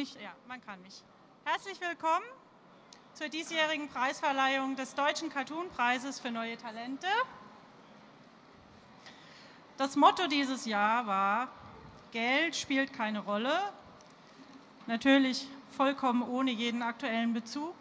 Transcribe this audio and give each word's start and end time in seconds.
mich? 0.00 0.14
Ja, 0.14 0.32
man 0.48 0.62
kann 0.62 0.80
mich. 0.80 1.02
Herzlich 1.44 1.78
willkommen 1.78 2.24
zur 3.12 3.28
diesjährigen 3.28 3.86
Preisverleihung 3.88 4.74
des 4.74 4.94
Deutschen 4.94 5.28
Cartoon-Preises 5.28 6.20
für 6.20 6.30
neue 6.30 6.56
Talente. 6.56 7.06
Das 9.76 9.96
Motto 9.96 10.26
dieses 10.26 10.64
Jahr 10.64 11.06
war, 11.06 11.48
Geld 12.12 12.56
spielt 12.56 12.94
keine 12.94 13.18
Rolle. 13.18 13.52
Natürlich 14.86 15.46
vollkommen 15.76 16.22
ohne 16.22 16.50
jeden 16.50 16.80
aktuellen 16.80 17.34
Bezug. 17.34 17.74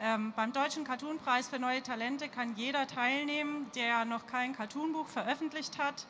Ähm, 0.00 0.34
beim 0.36 0.52
Deutschen 0.52 0.84
Cartoon-Preis 0.84 1.48
für 1.48 1.58
neue 1.58 1.82
Talente 1.82 2.28
kann 2.28 2.56
jeder 2.56 2.86
teilnehmen, 2.86 3.70
der 3.74 4.04
noch 4.04 4.26
kein 4.26 4.54
Cartoonbuch 4.54 5.08
veröffentlicht 5.08 5.78
hat 5.78 6.06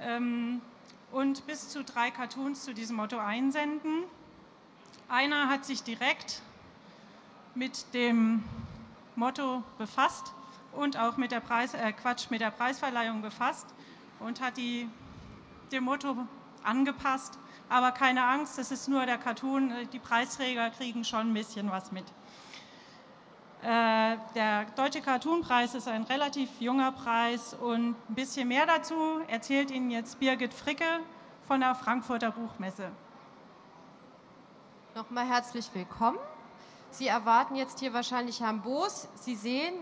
ähm, 0.00 0.60
und 1.12 1.46
bis 1.46 1.68
zu 1.68 1.84
drei 1.84 2.10
Cartoons 2.10 2.64
zu 2.64 2.74
diesem 2.74 2.96
Motto 2.96 3.18
einsenden. 3.18 4.04
Einer 5.08 5.48
hat 5.48 5.64
sich 5.64 5.82
direkt 5.82 6.42
mit 7.54 7.94
dem 7.94 8.44
Motto 9.14 9.62
befasst 9.78 10.32
und 10.72 10.98
auch 10.98 11.16
mit 11.16 11.32
der, 11.32 11.40
Preis, 11.40 11.74
äh 11.74 11.92
Quatsch, 11.92 12.30
mit 12.30 12.40
der 12.40 12.50
Preisverleihung 12.50 13.22
befasst 13.22 13.66
und 14.20 14.40
hat 14.40 14.56
die, 14.56 14.88
dem 15.72 15.84
Motto 15.84 16.16
angepasst. 16.62 17.38
Aber 17.68 17.92
keine 17.92 18.24
Angst, 18.24 18.58
das 18.58 18.70
ist 18.70 18.88
nur 18.88 19.06
der 19.06 19.18
Cartoon, 19.18 19.72
die 19.92 19.98
Preisträger 19.98 20.70
kriegen 20.70 21.04
schon 21.04 21.30
ein 21.30 21.34
bisschen 21.34 21.70
was 21.70 21.92
mit. 21.92 22.04
Äh, 23.62 24.16
der 24.34 24.66
Deutsche 24.76 25.00
Cartoonpreis 25.00 25.74
ist 25.74 25.88
ein 25.88 26.02
relativ 26.04 26.60
junger 26.60 26.92
Preis 26.92 27.54
und 27.54 27.96
ein 28.08 28.14
bisschen 28.14 28.48
mehr 28.48 28.66
dazu 28.66 28.94
erzählt 29.28 29.70
Ihnen 29.70 29.90
jetzt 29.90 30.20
Birgit 30.20 30.52
Fricke 30.52 31.00
von 31.46 31.60
der 31.60 31.74
Frankfurter 31.74 32.30
Buchmesse. 32.32 32.90
Nochmal 34.94 35.26
herzlich 35.26 35.68
willkommen. 35.72 36.18
Sie 36.90 37.08
erwarten 37.08 37.56
jetzt 37.56 37.80
hier 37.80 37.92
wahrscheinlich 37.92 38.40
Herrn 38.40 38.62
Boos. 38.62 39.08
Sie 39.14 39.34
sehen, 39.34 39.74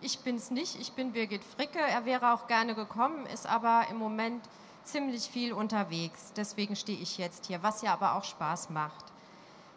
ich 0.00 0.20
bin 0.20 0.36
es 0.36 0.50
nicht, 0.50 0.78
ich 0.80 0.92
bin 0.92 1.12
Birgit 1.12 1.44
Fricke. 1.44 1.80
Er 1.80 2.04
wäre 2.04 2.32
auch 2.32 2.46
gerne 2.46 2.74
gekommen, 2.74 3.26
ist 3.26 3.46
aber 3.46 3.86
im 3.90 3.96
Moment 3.96 4.42
ziemlich 4.84 5.24
viel 5.24 5.52
unterwegs. 5.52 6.32
Deswegen 6.36 6.76
stehe 6.76 6.98
ich 6.98 7.18
jetzt 7.18 7.46
hier, 7.46 7.62
was 7.62 7.82
ja 7.82 7.92
aber 7.92 8.14
auch 8.14 8.24
Spaß 8.24 8.70
macht. 8.70 9.11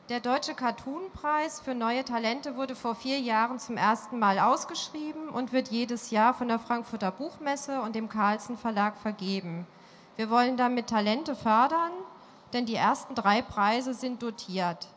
Der 0.09 0.19
Deutsche 0.19 0.53
Cartoonpreis 0.53 1.61
für 1.61 1.73
neue 1.73 2.05
Talente 2.05 2.55
wurde 2.55 2.75
vor 2.75 2.93
vier 2.93 3.19
Jahren 3.19 3.57
zum 3.57 3.75
ersten 3.75 4.19
Mal 4.19 4.37
ausgeschrieben 4.37 5.29
und 5.29 5.51
wird 5.51 5.69
jedes 5.69 6.11
Jahr 6.11 6.35
von 6.35 6.47
der 6.47 6.59
Frankfurter 6.59 7.09
Buchmesse 7.09 7.81
und 7.81 7.95
dem 7.95 8.07
Carlsen 8.07 8.55
Verlag 8.55 8.97
vergeben. 8.97 9.65
Wir 10.15 10.29
wollen 10.29 10.57
damit 10.57 10.91
Talente 10.91 11.35
fördern, 11.35 11.89
denn 12.53 12.67
die 12.67 12.75
ersten 12.75 13.15
drei 13.15 13.41
Preise 13.41 13.95
sind 13.95 14.21
dotiert. 14.21 14.89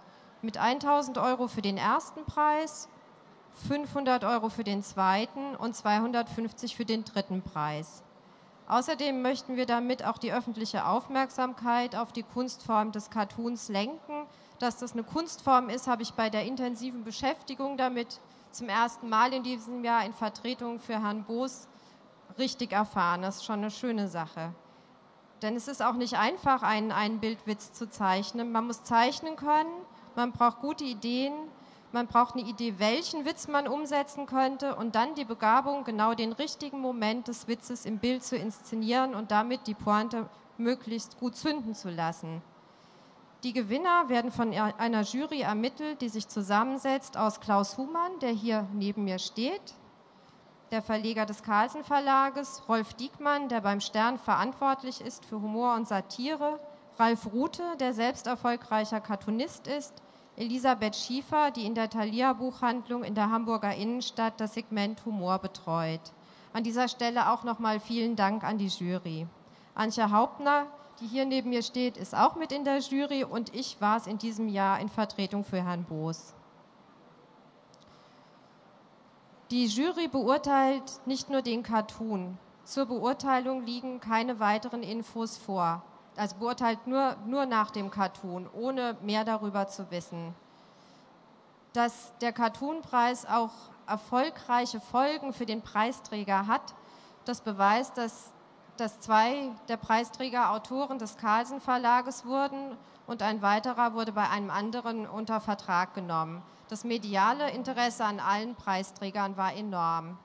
Mit 0.43 0.59
1000 0.59 1.17
Euro 1.17 1.49
für 1.49 1.63
den 1.63 1.79
ersten 1.79 2.27
Preis, 2.27 2.87
500 3.67 4.25
Euro 4.25 4.51
für 4.51 4.63
den 4.63 4.83
zweiten 4.83 5.57
und 5.57 5.75
250 5.75 6.77
für 6.77 6.85
den 6.85 7.05
dritten 7.05 7.41
Preis. 7.41 8.03
Außerdem 8.69 9.23
möchten 9.23 9.57
wir 9.57 9.65
damit 9.65 10.05
auch 10.05 10.19
die 10.19 10.35
öffentliche 10.35 10.85
Aufmerksamkeit 10.85 11.97
auf 11.97 12.13
die 12.13 12.25
Kunstform 12.25 12.93
des 12.93 13.09
Cartoons 13.09 13.71
lenken, 13.71 14.27
dass 14.59 14.79
das 14.79 14.93
eine 14.93 15.05
Kunstform 15.05 15.69
ist, 15.69 15.87
habe 15.87 16.03
ich 16.03 16.13
bei 16.15 16.31
der 16.31 16.45
intensiven 16.45 17.05
Beschäftigung 17.05 17.77
damit 17.77 18.21
zum 18.51 18.69
ersten 18.69 19.09
Mal 19.09 19.33
in 19.33 19.43
diesem 19.43 19.85
Jahr 19.85 20.05
in 20.05 20.13
Vertretung 20.13 20.81
für 20.81 21.01
Herrn 21.03 21.25
Boos 21.25 21.69
richtig 22.39 22.73
erfahren. 22.73 23.23
Das 23.23 23.37
ist 23.37 23.45
schon 23.45 23.61
eine 23.61 23.71
schöne 23.71 24.09
Sache. 24.09 24.53
Denn 25.43 25.55
es 25.55 25.69
ist 25.69 25.83
auch 25.83 25.95
nicht 25.95 26.15
einfach, 26.19 26.63
einen, 26.63 26.91
einen 26.91 27.21
Bildwitz 27.21 27.73
zu 27.73 27.89
zeichnen. 27.89 28.51
Man 28.51 28.67
muss 28.67 28.83
zeichnen 28.83 29.37
können, 29.37 29.71
man 30.17 30.33
braucht 30.33 30.61
gute 30.61 30.85
Ideen, 30.85 31.33
man 31.93 32.07
braucht 32.07 32.35
eine 32.35 32.47
Idee, 32.47 32.75
welchen 32.79 33.25
Witz 33.25 33.49
man 33.49 33.69
umsetzen 33.69 34.27
könnte 34.27 34.75
und 34.75 34.95
dann 34.95 35.15
die 35.15 35.25
Begabung, 35.25 35.85
genau 35.85 36.15
den 36.15 36.33
richtigen 36.33 36.81
Moment 36.81 37.29
des 37.29 37.49
Witzes 37.49 37.87
im 37.87 37.99
Bild 37.99 38.25
zu 38.25 38.37
inszenieren 38.37 39.15
und 39.15 39.31
damit 39.31 39.67
die 39.67 39.75
Pointe 39.75 40.29
möglichst 40.59 41.19
gut 41.19 41.37
zünden 41.37 41.75
zu 41.75 41.89
lassen. 41.89 42.43
Die 43.45 43.53
Gewinner 43.53 44.09
werden 44.09 44.33
von 44.33 44.53
einer 44.53 45.03
Jury 45.03 45.43
ermittelt, 45.43 46.01
die 46.01 46.09
sich 46.09 46.27
zusammensetzt 46.27 47.17
aus 47.17 47.39
Klaus 47.39 47.79
Humann, 47.79 48.19
der 48.21 48.31
hier 48.33 48.67
neben 48.73 49.05
mir 49.05 49.21
steht, 49.21 49.75
der 50.73 50.83
Verleger 50.83 51.25
des 51.25 51.45
Carlsen 51.45 51.85
Verlages, 51.85 52.63
Rolf 52.69 52.95
Diekmann, 52.95 53.49
der 53.49 53.61
beim 53.61 53.81
Stern 53.81 54.19
verantwortlich 54.19 55.01
ist 55.01 55.25
für 55.25 55.41
Humor 55.41 55.77
und 55.77 55.87
Satire, 55.87 56.59
Ralf 56.99 57.33
Rute, 57.33 57.63
der 57.79 57.95
selbst 57.95 58.27
erfolgreicher 58.27 59.01
Cartoonist 59.01 59.69
ist, 59.69 59.95
Elisabeth 60.37 60.97
Schiefer, 60.97 61.53
die 61.53 61.65
in 61.65 61.77
der 61.77 61.91
Thalia 61.91 62.33
Buchhandlung 62.33 63.05
in 63.05 63.15
der 63.15 63.31
Hamburger 63.31 63.75
Innenstadt 63.75 64.41
das 64.41 64.55
Segment 64.55 65.05
Humor 65.05 65.39
betreut. 65.39 66.01
An 66.53 66.65
dieser 66.65 66.89
Stelle 66.89 67.31
auch 67.31 67.45
nochmal 67.45 67.79
vielen 67.79 68.17
Dank 68.17 68.43
an 68.43 68.59
die 68.59 68.67
Jury. 68.67 69.29
Antje 69.75 70.11
Hauptner, 70.11 70.67
die 71.01 71.07
hier 71.07 71.25
neben 71.25 71.51
mir 71.51 71.63
steht, 71.63 71.97
ist 71.97 72.15
auch 72.15 72.35
mit 72.35 72.53
in 72.53 72.65
der 72.65 72.79
Jury 72.79 73.25
und 73.25 73.55
ich 73.55 73.81
war 73.81 73.97
es 73.97 74.07
in 74.07 74.19
diesem 74.19 74.49
Jahr 74.49 74.81
in 74.81 74.89
Vertretung 74.89 75.45
für 75.45 75.63
Herrn 75.63 75.85
Boos. 75.85 76.35
Die 79.51 79.67
Jury 79.67 80.09
beurteilt 80.09 81.01
nicht 81.07 81.31
nur 81.31 81.41
den 81.41 81.63
Cartoon. 81.63 82.37
Zur 82.65 82.85
Beurteilung 82.85 83.65
liegen 83.65 83.99
keine 84.01 84.41
weiteren 84.41 84.83
Infos 84.83 85.39
vor. 85.39 85.83
Also 86.17 86.37
beurteilt 86.37 86.87
nur, 86.87 87.17
nur 87.27 87.47
nach 87.47 87.71
dem 87.71 87.91
Cartoon, 87.91 88.49
ohne 88.53 88.97
mehr 89.03 89.25
darüber 89.25 89.69
zu 89.69 89.91
wissen. 89.91 90.35
Dass 91.73 92.13
der 92.21 92.33
Cartoonpreis 92.33 93.25
auch 93.25 93.53
erfolgreiche 93.87 94.81
Folgen 94.81 95.33
für 95.33 95.47
den 95.47 95.63
Preisträger 95.63 96.47
hat, 96.47 96.75
das 97.25 97.41
beweist, 97.41 97.97
dass 97.97 98.33
dass 98.81 99.01
zwei 99.01 99.51
der 99.69 99.77
Preisträger 99.77 100.53
Autoren 100.53 100.99
des 100.99 101.17
Carlsen 101.17 101.61
Verlages 101.61 102.25
wurden 102.25 102.77
und 103.07 103.23
ein 103.23 103.43
weiterer 103.43 103.95
wurde 103.95 104.13
bei 104.13 104.29
einem 104.29 104.51
anderen 104.51 105.07
unter 105.07 105.41
Vertrag 105.41 105.95
genommen. 105.95 106.43
Das 106.69 106.85
mediale 106.85 107.51
Interesse 107.51 108.05
an 108.05 108.21
allen 108.21 108.55
Preisträgern 108.55 109.37
war 109.37 109.53
enorm. 109.55 110.19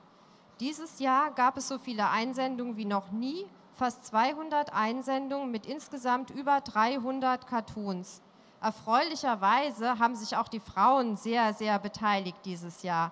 Dieses 0.60 1.00
Jahr 1.00 1.32
gab 1.32 1.56
es 1.56 1.66
so 1.66 1.78
viele 1.78 2.08
Einsendungen 2.10 2.76
wie 2.76 2.84
noch 2.84 3.10
nie, 3.10 3.46
fast 3.74 4.06
200 4.06 4.72
Einsendungen 4.72 5.50
mit 5.50 5.66
insgesamt 5.66 6.30
über 6.30 6.60
300 6.60 7.46
Cartoons. 7.46 8.22
Erfreulicherweise 8.60 9.98
haben 9.98 10.14
sich 10.14 10.36
auch 10.36 10.48
die 10.48 10.60
Frauen 10.60 11.16
sehr, 11.16 11.52
sehr 11.54 11.78
beteiligt 11.78 12.38
dieses 12.44 12.82
Jahr. 12.82 13.10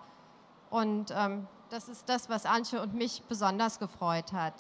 Und 0.71 1.13
ähm, 1.17 1.49
das 1.69 1.89
ist 1.89 2.09
das, 2.09 2.29
was 2.31 2.47
Antje 2.47 2.81
und 2.81 2.95
mich 2.95 3.23
besonders 3.29 3.79
gefreut 3.79 4.33
hat. 4.33 4.55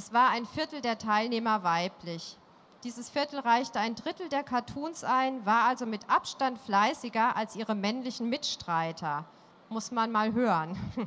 Es 0.00 0.14
war 0.14 0.30
ein 0.30 0.46
Viertel 0.46 0.80
der 0.80 0.96
Teilnehmer 0.96 1.62
weiblich. 1.62 2.38
Dieses 2.84 3.10
Viertel 3.10 3.40
reichte 3.40 3.80
ein 3.80 3.96
Drittel 3.96 4.30
der 4.30 4.42
Cartoons 4.42 5.04
ein, 5.04 5.44
war 5.44 5.64
also 5.64 5.84
mit 5.84 6.08
Abstand 6.08 6.58
fleißiger 6.58 7.36
als 7.36 7.54
ihre 7.54 7.74
männlichen 7.74 8.30
Mitstreiter. 8.30 9.26
Muss 9.68 9.90
man 9.90 10.10
mal 10.10 10.32
hören. 10.32 10.74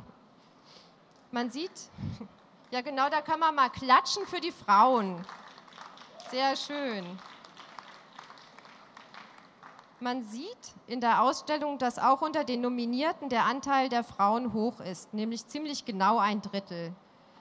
Man 1.32 1.50
sieht, 1.50 1.72
ja 2.70 2.82
genau, 2.82 3.10
da 3.10 3.20
kann 3.20 3.40
man 3.40 3.56
mal 3.56 3.68
klatschen 3.68 4.24
für 4.28 4.40
die 4.40 4.52
Frauen. 4.52 5.26
Sehr 6.30 6.54
schön. 6.54 7.04
Man 9.98 10.22
sieht 10.22 10.72
in 10.86 11.00
der 11.00 11.20
Ausstellung, 11.20 11.78
dass 11.78 11.98
auch 11.98 12.22
unter 12.22 12.44
den 12.44 12.60
Nominierten 12.60 13.28
der 13.28 13.44
Anteil 13.46 13.88
der 13.88 14.04
Frauen 14.04 14.52
hoch 14.52 14.78
ist, 14.78 15.12
nämlich 15.12 15.48
ziemlich 15.48 15.84
genau 15.84 16.18
ein 16.18 16.42
Drittel. 16.42 16.94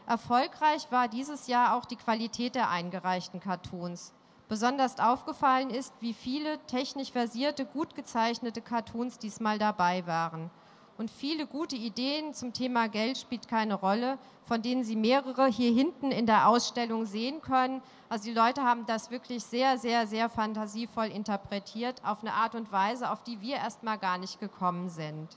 Erfolgreich 0.06 0.92
war 0.92 1.08
dieses 1.08 1.48
Jahr 1.48 1.76
auch 1.76 1.86
die 1.86 1.96
Qualität 1.96 2.56
der 2.56 2.70
eingereichten 2.70 3.40
Cartoons. 3.40 4.14
Besonders 4.50 5.00
aufgefallen 5.00 5.70
ist, 5.70 5.94
wie 6.02 6.14
viele 6.14 6.60
technisch 6.68 7.12
versierte, 7.12 7.66
gut 7.66 7.96
gezeichnete 7.96 8.62
Cartoons 8.62 9.18
diesmal 9.18 9.58
dabei 9.58 10.06
waren. 10.06 10.52
Und 10.98 11.10
viele 11.10 11.48
gute 11.48 11.76
Ideen 11.76 12.34
zum 12.34 12.54
Thema 12.54 12.88
Geld 12.88 13.18
spielt 13.18 13.48
keine 13.48 13.74
Rolle, 13.74 14.20
von 14.46 14.62
denen 14.62 14.84
Sie 14.84 14.96
mehrere 14.96 15.48
hier 15.48 15.72
hinten 15.72 16.12
in 16.12 16.26
der 16.26 16.48
Ausstellung 16.48 17.06
sehen 17.06 17.42
können. 17.42 17.82
Also 18.10 18.26
die 18.26 18.34
Leute 18.34 18.64
haben 18.64 18.86
das 18.86 19.10
wirklich 19.10 19.44
sehr, 19.44 19.78
sehr, 19.78 20.06
sehr 20.06 20.30
fantasievoll 20.30 21.08
interpretiert, 21.08 22.04
auf 22.06 22.22
eine 22.22 22.34
Art 22.34 22.54
und 22.54 22.72
Weise, 22.72 23.10
auf 23.10 23.24
die 23.24 23.42
wir 23.42 23.56
erstmal 23.56 23.98
gar 23.98 24.18
nicht 24.18 24.40
gekommen 24.40 24.90
sind. 24.90 25.30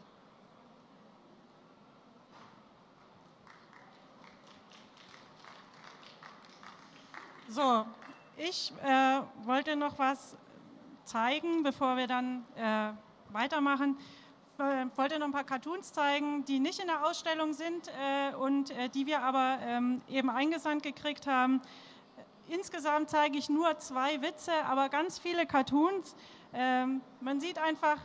So, 7.56 7.87
ich 8.37 8.70
äh, 8.85 9.23
wollte 9.47 9.76
noch 9.76 9.99
was 9.99 10.37
zeigen, 11.05 11.62
bevor 11.62 11.97
wir 11.97 12.06
dann 12.06 12.44
äh, 12.55 12.91
weitermachen. 13.32 13.97
Ich 14.58 14.62
äh, 14.62 14.85
wollte 14.94 15.19
noch 15.19 15.29
ein 15.29 15.32
paar 15.32 15.44
Cartoons 15.44 15.91
zeigen, 15.91 16.44
die 16.44 16.58
nicht 16.58 16.81
in 16.81 16.87
der 16.88 17.06
Ausstellung 17.06 17.55
sind 17.55 17.88
äh, 17.88 18.35
und 18.35 18.73
äh, 18.73 18.91
die 18.91 19.06
wir 19.06 19.23
aber 19.23 19.56
ähm, 19.62 20.03
eben 20.06 20.29
eingesandt 20.29 20.82
gekriegt 20.82 21.26
haben. 21.26 21.62
Insgesamt 22.47 23.08
zeige 23.08 23.38
ich 23.38 23.49
nur 23.49 23.79
zwei 23.79 24.20
Witze, 24.20 24.52
aber 24.69 24.91
ganz 24.91 25.19
viele 25.19 25.47
Cartoons. 25.47 26.14
Ähm, 26.52 27.00
man 27.23 27.41
sieht 27.41 27.59
einfach, 27.59 27.97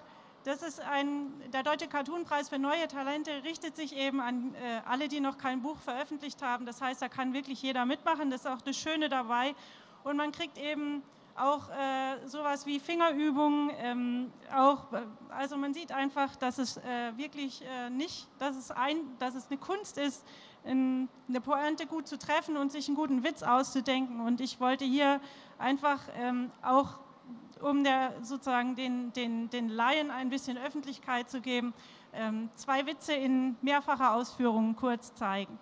das 0.43 0.61
ist 0.63 0.79
ein, 0.79 1.31
der 1.51 1.63
Deutsche 1.63 1.87
Cartoonpreis 1.87 2.49
für 2.49 2.59
neue 2.59 2.87
Talente 2.87 3.43
richtet 3.43 3.75
sich 3.75 3.95
eben 3.95 4.19
an 4.19 4.55
äh, 4.55 4.81
alle, 4.85 5.07
die 5.07 5.19
noch 5.19 5.37
kein 5.37 5.61
Buch 5.61 5.77
veröffentlicht 5.77 6.41
haben. 6.41 6.65
Das 6.65 6.81
heißt, 6.81 7.01
da 7.01 7.09
kann 7.09 7.33
wirklich 7.33 7.61
jeder 7.61 7.85
mitmachen. 7.85 8.31
Das 8.31 8.41
ist 8.41 8.47
auch 8.47 8.61
das 8.61 8.75
Schöne 8.75 9.09
dabei. 9.09 9.53
Und 10.03 10.17
man 10.17 10.31
kriegt 10.31 10.57
eben 10.57 11.03
auch 11.35 11.69
äh, 11.69 12.27
sowas 12.27 12.65
wie 12.65 12.79
Fingerübungen. 12.79 13.71
Ähm, 13.77 14.33
auch, 14.53 14.91
äh, 14.93 15.01
also 15.29 15.57
man 15.57 15.73
sieht 15.73 15.91
einfach, 15.91 16.35
dass 16.35 16.57
es 16.57 16.77
äh, 16.77 16.81
wirklich 17.15 17.63
äh, 17.63 17.89
nicht, 17.89 18.27
dass 18.39 18.55
es, 18.55 18.71
ein, 18.71 18.97
dass 19.19 19.35
es 19.35 19.47
eine 19.49 19.59
Kunst 19.59 19.97
ist, 19.97 20.25
in, 20.63 21.09
eine 21.27 21.41
Pointe 21.41 21.87
gut 21.87 22.07
zu 22.07 22.17
treffen 22.17 22.57
und 22.57 22.71
sich 22.71 22.87
einen 22.87 22.95
guten 22.95 23.23
Witz 23.23 23.43
auszudenken. 23.43 24.21
Und 24.21 24.41
ich 24.41 24.59
wollte 24.59 24.85
hier 24.85 25.19
einfach 25.57 26.01
ähm, 26.15 26.51
auch, 26.61 26.99
um 27.61 27.83
der, 27.83 28.13
sozusagen 28.21 28.75
den, 28.75 29.13
den, 29.13 29.49
den 29.49 29.69
Laien 29.69 30.11
ein 30.11 30.29
bisschen 30.29 30.57
Öffentlichkeit 30.57 31.29
zu 31.29 31.41
geben, 31.41 31.73
ähm, 32.13 32.49
zwei 32.55 32.85
Witze 32.85 33.13
in 33.13 33.55
mehrfacher 33.61 34.13
Ausführung 34.13 34.75
kurz 34.75 35.13
zeigen. 35.13 35.57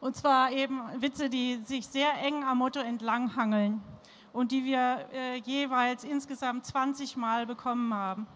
Und 0.00 0.16
zwar 0.16 0.50
eben 0.52 0.80
Witze, 1.00 1.28
die 1.28 1.60
sich 1.64 1.86
sehr 1.86 2.12
eng 2.22 2.44
am 2.44 2.58
Motto 2.58 2.80
entlanghangeln 2.80 3.82
und 4.32 4.52
die 4.52 4.64
wir 4.64 5.06
äh, 5.12 5.36
jeweils 5.40 6.04
insgesamt 6.04 6.64
20 6.64 7.16
Mal 7.16 7.46
bekommen 7.46 7.92
haben. 7.92 8.26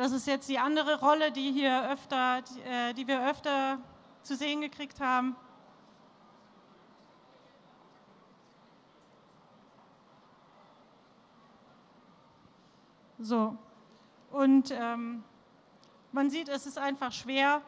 Das 0.00 0.12
ist 0.12 0.26
jetzt 0.26 0.48
die 0.48 0.58
andere 0.58 0.98
Rolle, 0.98 1.30
die, 1.30 1.52
hier 1.52 1.90
öfter, 1.90 2.38
äh, 2.64 2.94
die 2.94 3.06
wir 3.06 3.22
öfter 3.28 3.76
zu 4.22 4.34
sehen 4.34 4.62
gekriegt 4.62 4.98
haben. 4.98 5.36
So, 13.18 13.58
und 14.32 14.70
ähm, 14.70 15.22
man 16.12 16.30
sieht, 16.30 16.48
es 16.48 16.64
ist 16.64 16.78
einfach 16.78 17.12
schwer 17.12 17.60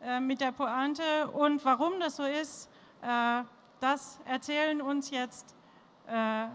äh, 0.00 0.20
mit 0.20 0.40
der 0.40 0.52
Pointe. 0.52 1.28
Und 1.32 1.64
warum 1.64 1.98
das 1.98 2.14
so 2.14 2.22
ist, 2.22 2.70
äh, 3.02 3.42
das 3.80 4.20
erzählen 4.26 4.80
uns 4.80 5.10
jetzt 5.10 5.56
äh, 6.06 6.46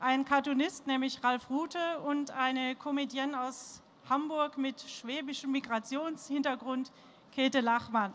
ein 0.00 0.24
Cartoonist, 0.24 0.86
nämlich 0.86 1.22
Ralf 1.22 1.50
Rute, 1.50 2.00
und 2.06 2.30
eine 2.30 2.76
Comedienne 2.76 3.38
aus 3.42 3.83
Hamburg 4.08 4.58
mit 4.58 4.80
schwäbischem 4.80 5.52
Migrationshintergrund, 5.52 6.92
Käthe 7.32 7.60
Lachmann. 7.60 8.12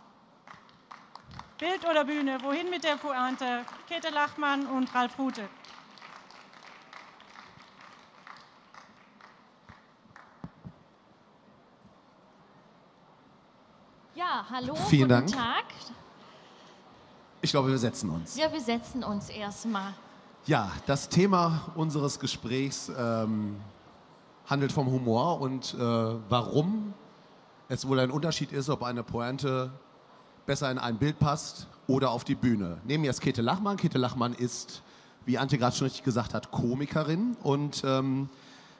Bild 1.58 1.84
oder 1.90 2.06
Bühne, 2.06 2.38
wohin 2.42 2.70
mit 2.70 2.84
der 2.84 2.96
Pointe? 2.96 3.66
Käthe 3.88 4.10
Lachmann 4.14 4.66
und 4.68 4.94
Ralf 4.96 5.18
Rute. 5.20 5.50
Ja, 14.16 14.46
hallo, 14.50 14.76
Vielen 14.76 15.10
guten 15.10 15.10
Dank. 15.10 15.32
Tag. 15.32 15.66
Ich 17.42 17.52
glaube, 17.52 17.70
wir 17.70 17.78
setzen 17.78 18.10
uns. 18.10 18.38
Ja, 18.38 18.52
wir 18.52 18.62
setzen 18.62 19.04
uns 19.04 19.30
erstmal. 19.30 19.94
Ja, 20.46 20.72
das 20.86 21.10
Thema 21.10 21.72
unseres 21.76 22.20
Gesprächs 22.20 22.92
ähm, 22.98 23.60
handelt 24.50 24.72
vom 24.72 24.88
Humor 24.88 25.40
und 25.42 25.75
äh, 25.75 25.78
warum 25.78 26.94
es 27.68 27.88
wohl 27.88 28.00
ein 28.00 28.10
Unterschied 28.10 28.51
ist, 28.51 28.69
ob 28.69 28.84
eine 28.84 29.04
Pointe 29.04 29.72
besser 30.48 30.72
in 30.72 30.80
ein 30.80 30.98
Bild 30.98 31.19
passt 31.19 31.68
oder 31.86 32.10
auf 32.10 32.24
die 32.24 32.34
Bühne. 32.34 32.80
Nehmen 32.84 33.04
wir 33.04 33.10
jetzt 33.10 33.22
Käthe 33.22 33.44
Lachmann. 33.44 33.78
Käthe 33.78 34.00
Lachmann 34.00 34.34
ist, 34.34 34.81
wie 35.25 35.38
Antje 35.38 35.60
gerade 35.60 35.75
schon 35.75 35.86
richtig 35.86 36.04
gesagt 36.04 36.34
hat, 36.34 36.50
Komikerin 36.50 37.38
und 37.44 37.84
ähm, 37.86 38.30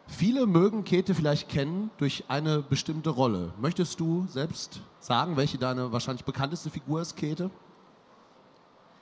viele 0.08 0.48
mögen 0.48 0.84
Käthe 0.84 1.14
vielleicht 1.14 1.50
kennen 1.50 1.92
durch 1.98 2.24
eine 2.28 2.64
bestimmte 2.64 3.12
Rolle. 3.12 3.54
Möchtest 3.62 4.00
du 4.00 4.26
selbst 4.28 4.82
sagen, 5.00 5.38
welche 5.38 5.60
deine 5.60 5.92
wahrscheinlich 5.92 6.26
bekannteste 6.26 6.72
Figur 6.72 7.02
ist, 7.02 7.16
Käthe? 7.16 7.52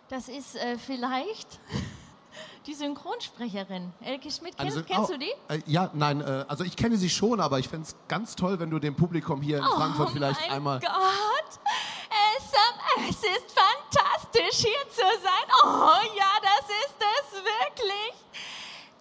Das 0.09 0.27
ist 0.27 0.57
äh, 0.57 0.77
vielleicht 0.77 1.59
die 2.65 2.73
Synchronsprecherin 2.73 3.93
Elke 4.01 4.29
Schmidt. 4.29 4.57
Kennst, 4.57 4.75
Syn- 4.75 4.85
kennst 4.85 5.09
oh, 5.09 5.13
du 5.13 5.19
die? 5.19 5.31
Äh, 5.47 5.61
ja, 5.65 5.89
nein, 5.93 6.21
äh, 6.21 6.45
also 6.47 6.63
ich 6.63 6.75
kenne 6.75 6.97
sie 6.97 7.09
schon, 7.09 7.39
aber 7.39 7.59
ich 7.59 7.67
fände 7.67 7.87
es 7.87 7.95
ganz 8.07 8.35
toll, 8.35 8.59
wenn 8.59 8.69
du 8.69 8.79
dem 8.79 8.95
Publikum 8.95 9.41
hier 9.41 9.59
in 9.59 9.63
Frankfurt 9.63 10.11
vielleicht 10.11 10.41
oh 10.41 10.47
mein 10.47 10.57
einmal. 10.57 10.79
Gott, 10.79 11.59
es, 12.37 13.09
es 13.09 13.23
ist 13.23 13.51
fantastisch 13.53 14.65
hier 14.65 14.89
zu 14.89 15.01
sein. 15.21 15.45
Oh 15.63 16.17
ja, 16.17 16.31
das 16.41 16.69
ist 16.69 16.97
es 16.99 17.43
wirklich. 17.43 18.13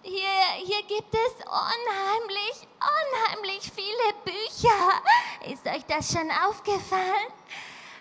Hier, 0.03 0.65
hier 0.65 0.83
gibt 0.87 1.13
es 1.13 1.33
unheimlich, 1.45 2.67
unheimlich 2.79 3.69
viele 3.75 4.13
Bücher. 4.23 5.51
Ist 5.51 5.65
euch 5.65 5.83
das 5.85 6.13
schon 6.13 6.29
aufgefallen? 6.47 7.33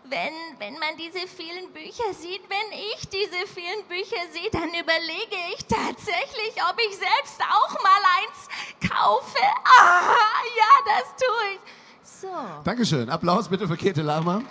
Wenn, 0.09 0.33
wenn 0.61 0.75
man 0.75 0.97
diese 0.97 1.27
vielen 1.27 1.73
Bücher 1.73 2.15
sieht, 2.15 2.43
wenn 2.49 2.79
ich 2.79 3.09
diese 3.09 3.47
vielen 3.53 3.85
Bücher 3.89 4.23
sehe, 4.33 4.49
dann 4.53 4.69
überlege 4.69 5.37
ich 5.53 5.65
tatsächlich, 5.67 6.55
ob 6.71 6.79
ich 6.79 6.97
selbst 6.97 7.41
auch 7.41 7.73
mal 7.83 8.03
eins 8.21 8.89
kaufe. 8.89 9.43
Ah, 9.65 10.43
ja, 10.57 10.73
das 10.87 11.17
tue 11.17 11.55
ich. 11.55 11.61
So. 12.21 12.29
Dankeschön. 12.63 13.11
Applaus 13.11 13.49
bitte 13.49 13.67
für 13.67 13.77
Käthe 13.77 14.03
Lachmann. 14.03 14.47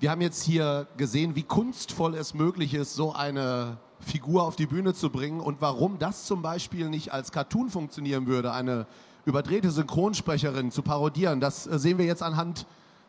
Wir 0.00 0.10
haben 0.10 0.22
jetzt 0.22 0.44
hier 0.44 0.86
gesehen, 0.96 1.34
wie 1.36 1.42
kunstvoll 1.42 2.14
es 2.14 2.32
möglich 2.32 2.72
ist, 2.72 2.94
so 2.94 3.12
eine 3.12 3.76
Figur 4.00 4.44
auf 4.44 4.56
die 4.56 4.66
Bühne 4.66 4.94
zu 4.94 5.10
bringen 5.10 5.40
und 5.40 5.60
warum 5.60 5.98
das 5.98 6.24
zum 6.24 6.40
Beispiel 6.40 6.88
nicht 6.88 7.12
als 7.12 7.32
Cartoon 7.32 7.68
funktionieren 7.68 8.26
würde, 8.26 8.52
eine 8.52 8.86
überdrehte 9.28 9.70
Synchronsprecherin 9.70 10.70
zu 10.72 10.82
parodieren. 10.82 11.40
Das 11.40 11.66
äh, 11.66 11.78
sehen 11.78 11.98
wir 11.98 12.06
jetzt 12.06 12.22
anhand 12.22 12.66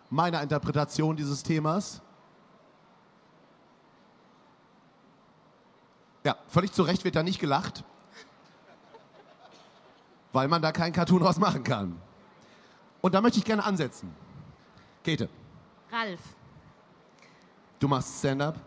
meiner 0.09 0.41
Interpretation 0.43 1.15
dieses 1.15 1.43
Themas. 1.43 2.01
Ja, 6.25 6.35
völlig 6.47 6.73
zu 6.73 6.83
Recht 6.83 7.05
wird 7.05 7.15
da 7.15 7.23
nicht 7.23 7.39
gelacht, 7.39 7.85
weil 10.33 10.49
man 10.49 10.61
da 10.61 10.73
keinen 10.73 10.91
Cartoon 10.91 11.21
draus 11.21 11.37
machen 11.37 11.63
kann. 11.63 11.95
Und 13.01 13.15
da 13.15 13.21
möchte 13.21 13.39
ich 13.39 13.45
gerne 13.45 13.63
ansetzen. 13.63 14.13
Käthe, 15.01 15.29
Ralf, 15.89 16.19
du 17.79 17.87
machst 17.87 18.19
Stand-up, 18.19 18.57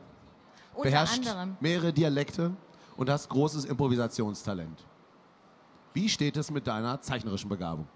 beherrschst 0.83 1.19
anderem. 1.19 1.59
mehrere 1.61 1.93
Dialekte 1.93 2.53
und 2.97 3.11
hast 3.11 3.29
großes 3.29 3.67
Improvisationstalent. 3.67 4.83
Wie 5.95 6.09
steht 6.09 6.37
es 6.37 6.51
mit 6.51 6.67
deiner 6.67 7.01
zeichnerischen 7.01 7.49
Begabung? 7.49 7.87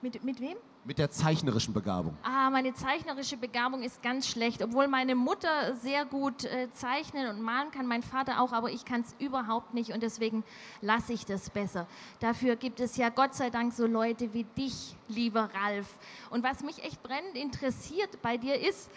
Mit, 0.00 0.22
mit 0.24 0.40
wem? 0.40 0.56
Mit 0.84 0.98
der 0.98 1.10
zeichnerischen 1.10 1.72
Begabung. 1.72 2.16
Ah, 2.22 2.50
meine 2.50 2.74
zeichnerische 2.74 3.38
Begabung 3.38 3.82
ist 3.82 4.02
ganz 4.02 4.28
schlecht, 4.28 4.62
obwohl 4.62 4.86
meine 4.86 5.14
Mutter 5.14 5.74
sehr 5.76 6.04
gut 6.04 6.44
äh, 6.44 6.68
zeichnen 6.74 7.28
und 7.28 7.40
malen 7.40 7.70
kann, 7.70 7.86
mein 7.86 8.02
Vater 8.02 8.40
auch, 8.42 8.52
aber 8.52 8.70
ich 8.70 8.84
kann 8.84 9.00
es 9.00 9.14
überhaupt 9.18 9.72
nicht 9.72 9.92
und 9.92 10.02
deswegen 10.02 10.44
lasse 10.82 11.14
ich 11.14 11.24
das 11.24 11.48
besser. 11.48 11.86
Dafür 12.20 12.56
gibt 12.56 12.80
es 12.80 12.98
ja 12.98 13.08
Gott 13.08 13.34
sei 13.34 13.48
Dank 13.48 13.72
so 13.72 13.86
Leute 13.86 14.34
wie 14.34 14.44
dich, 14.44 14.94
lieber 15.08 15.48
Ralf. 15.54 15.96
Und 16.28 16.44
was 16.44 16.62
mich 16.62 16.82
echt 16.84 17.02
brennend 17.02 17.36
interessiert 17.36 18.20
bei 18.20 18.36
dir 18.36 18.60
ist, 18.60 18.90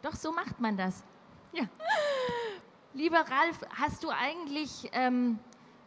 doch 0.00 0.14
so 0.14 0.32
macht 0.32 0.60
man 0.60 0.76
das. 0.76 1.02
Ja. 1.52 1.64
Lieber 2.94 3.18
Ralf, 3.18 3.60
hast 3.78 4.02
du 4.02 4.08
eigentlich, 4.08 4.88
ähm, 4.92 5.38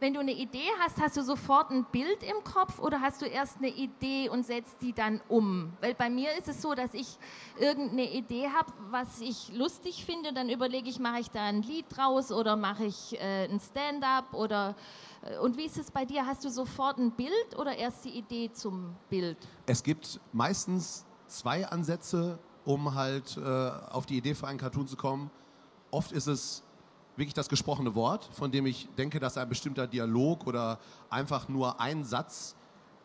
wenn 0.02 0.14
du 0.14 0.20
eine 0.20 0.32
Idee 0.32 0.68
hast, 0.80 1.00
hast 1.00 1.16
du 1.16 1.22
sofort 1.22 1.70
ein 1.70 1.84
Bild 1.92 2.24
im 2.24 2.42
Kopf 2.42 2.80
oder 2.80 3.00
hast 3.00 3.22
du 3.22 3.26
erst 3.26 3.58
eine 3.58 3.68
Idee 3.68 4.28
und 4.28 4.44
setzt 4.44 4.82
die 4.82 4.92
dann 4.92 5.20
um? 5.28 5.72
Weil 5.80 5.94
bei 5.94 6.10
mir 6.10 6.36
ist 6.36 6.48
es 6.48 6.60
so, 6.60 6.74
dass 6.74 6.92
ich 6.92 7.18
irgendeine 7.56 8.10
Idee 8.10 8.48
habe, 8.48 8.72
was 8.90 9.20
ich 9.20 9.52
lustig 9.54 10.04
finde, 10.04 10.32
dann 10.32 10.50
überlege 10.50 10.90
ich, 10.90 10.98
mache 10.98 11.20
ich 11.20 11.30
da 11.30 11.44
ein 11.44 11.62
Lied 11.62 11.86
draus 11.88 12.32
oder 12.32 12.56
mache 12.56 12.84
ich 12.84 13.16
äh, 13.20 13.44
ein 13.44 13.60
Stand-up 13.60 14.34
oder 14.34 14.74
äh, 15.22 15.38
und 15.38 15.56
wie 15.56 15.66
ist 15.66 15.78
es 15.78 15.92
bei 15.92 16.04
dir? 16.04 16.26
Hast 16.26 16.44
du 16.44 16.50
sofort 16.50 16.98
ein 16.98 17.12
Bild 17.12 17.56
oder 17.56 17.76
erst 17.76 18.04
die 18.04 18.18
Idee 18.18 18.50
zum 18.52 18.96
Bild? 19.08 19.38
Es 19.66 19.84
gibt 19.84 20.18
meistens 20.32 21.06
zwei 21.28 21.64
Ansätze, 21.68 22.40
um 22.64 22.96
halt 22.96 23.36
äh, 23.36 23.40
auf 23.40 24.06
die 24.06 24.16
Idee 24.16 24.34
für 24.34 24.48
einen 24.48 24.58
Cartoon 24.58 24.88
zu 24.88 24.96
kommen. 24.96 25.30
Oft 25.92 26.10
ist 26.10 26.26
es 26.26 26.64
wirklich 27.16 27.34
das 27.34 27.48
gesprochene 27.48 27.94
Wort, 27.94 28.28
von 28.32 28.50
dem 28.50 28.66
ich 28.66 28.88
denke, 28.96 29.20
dass 29.20 29.36
ein 29.36 29.48
bestimmter 29.48 29.86
Dialog 29.86 30.46
oder 30.46 30.78
einfach 31.10 31.48
nur 31.48 31.80
ein 31.80 32.04
Satz 32.04 32.56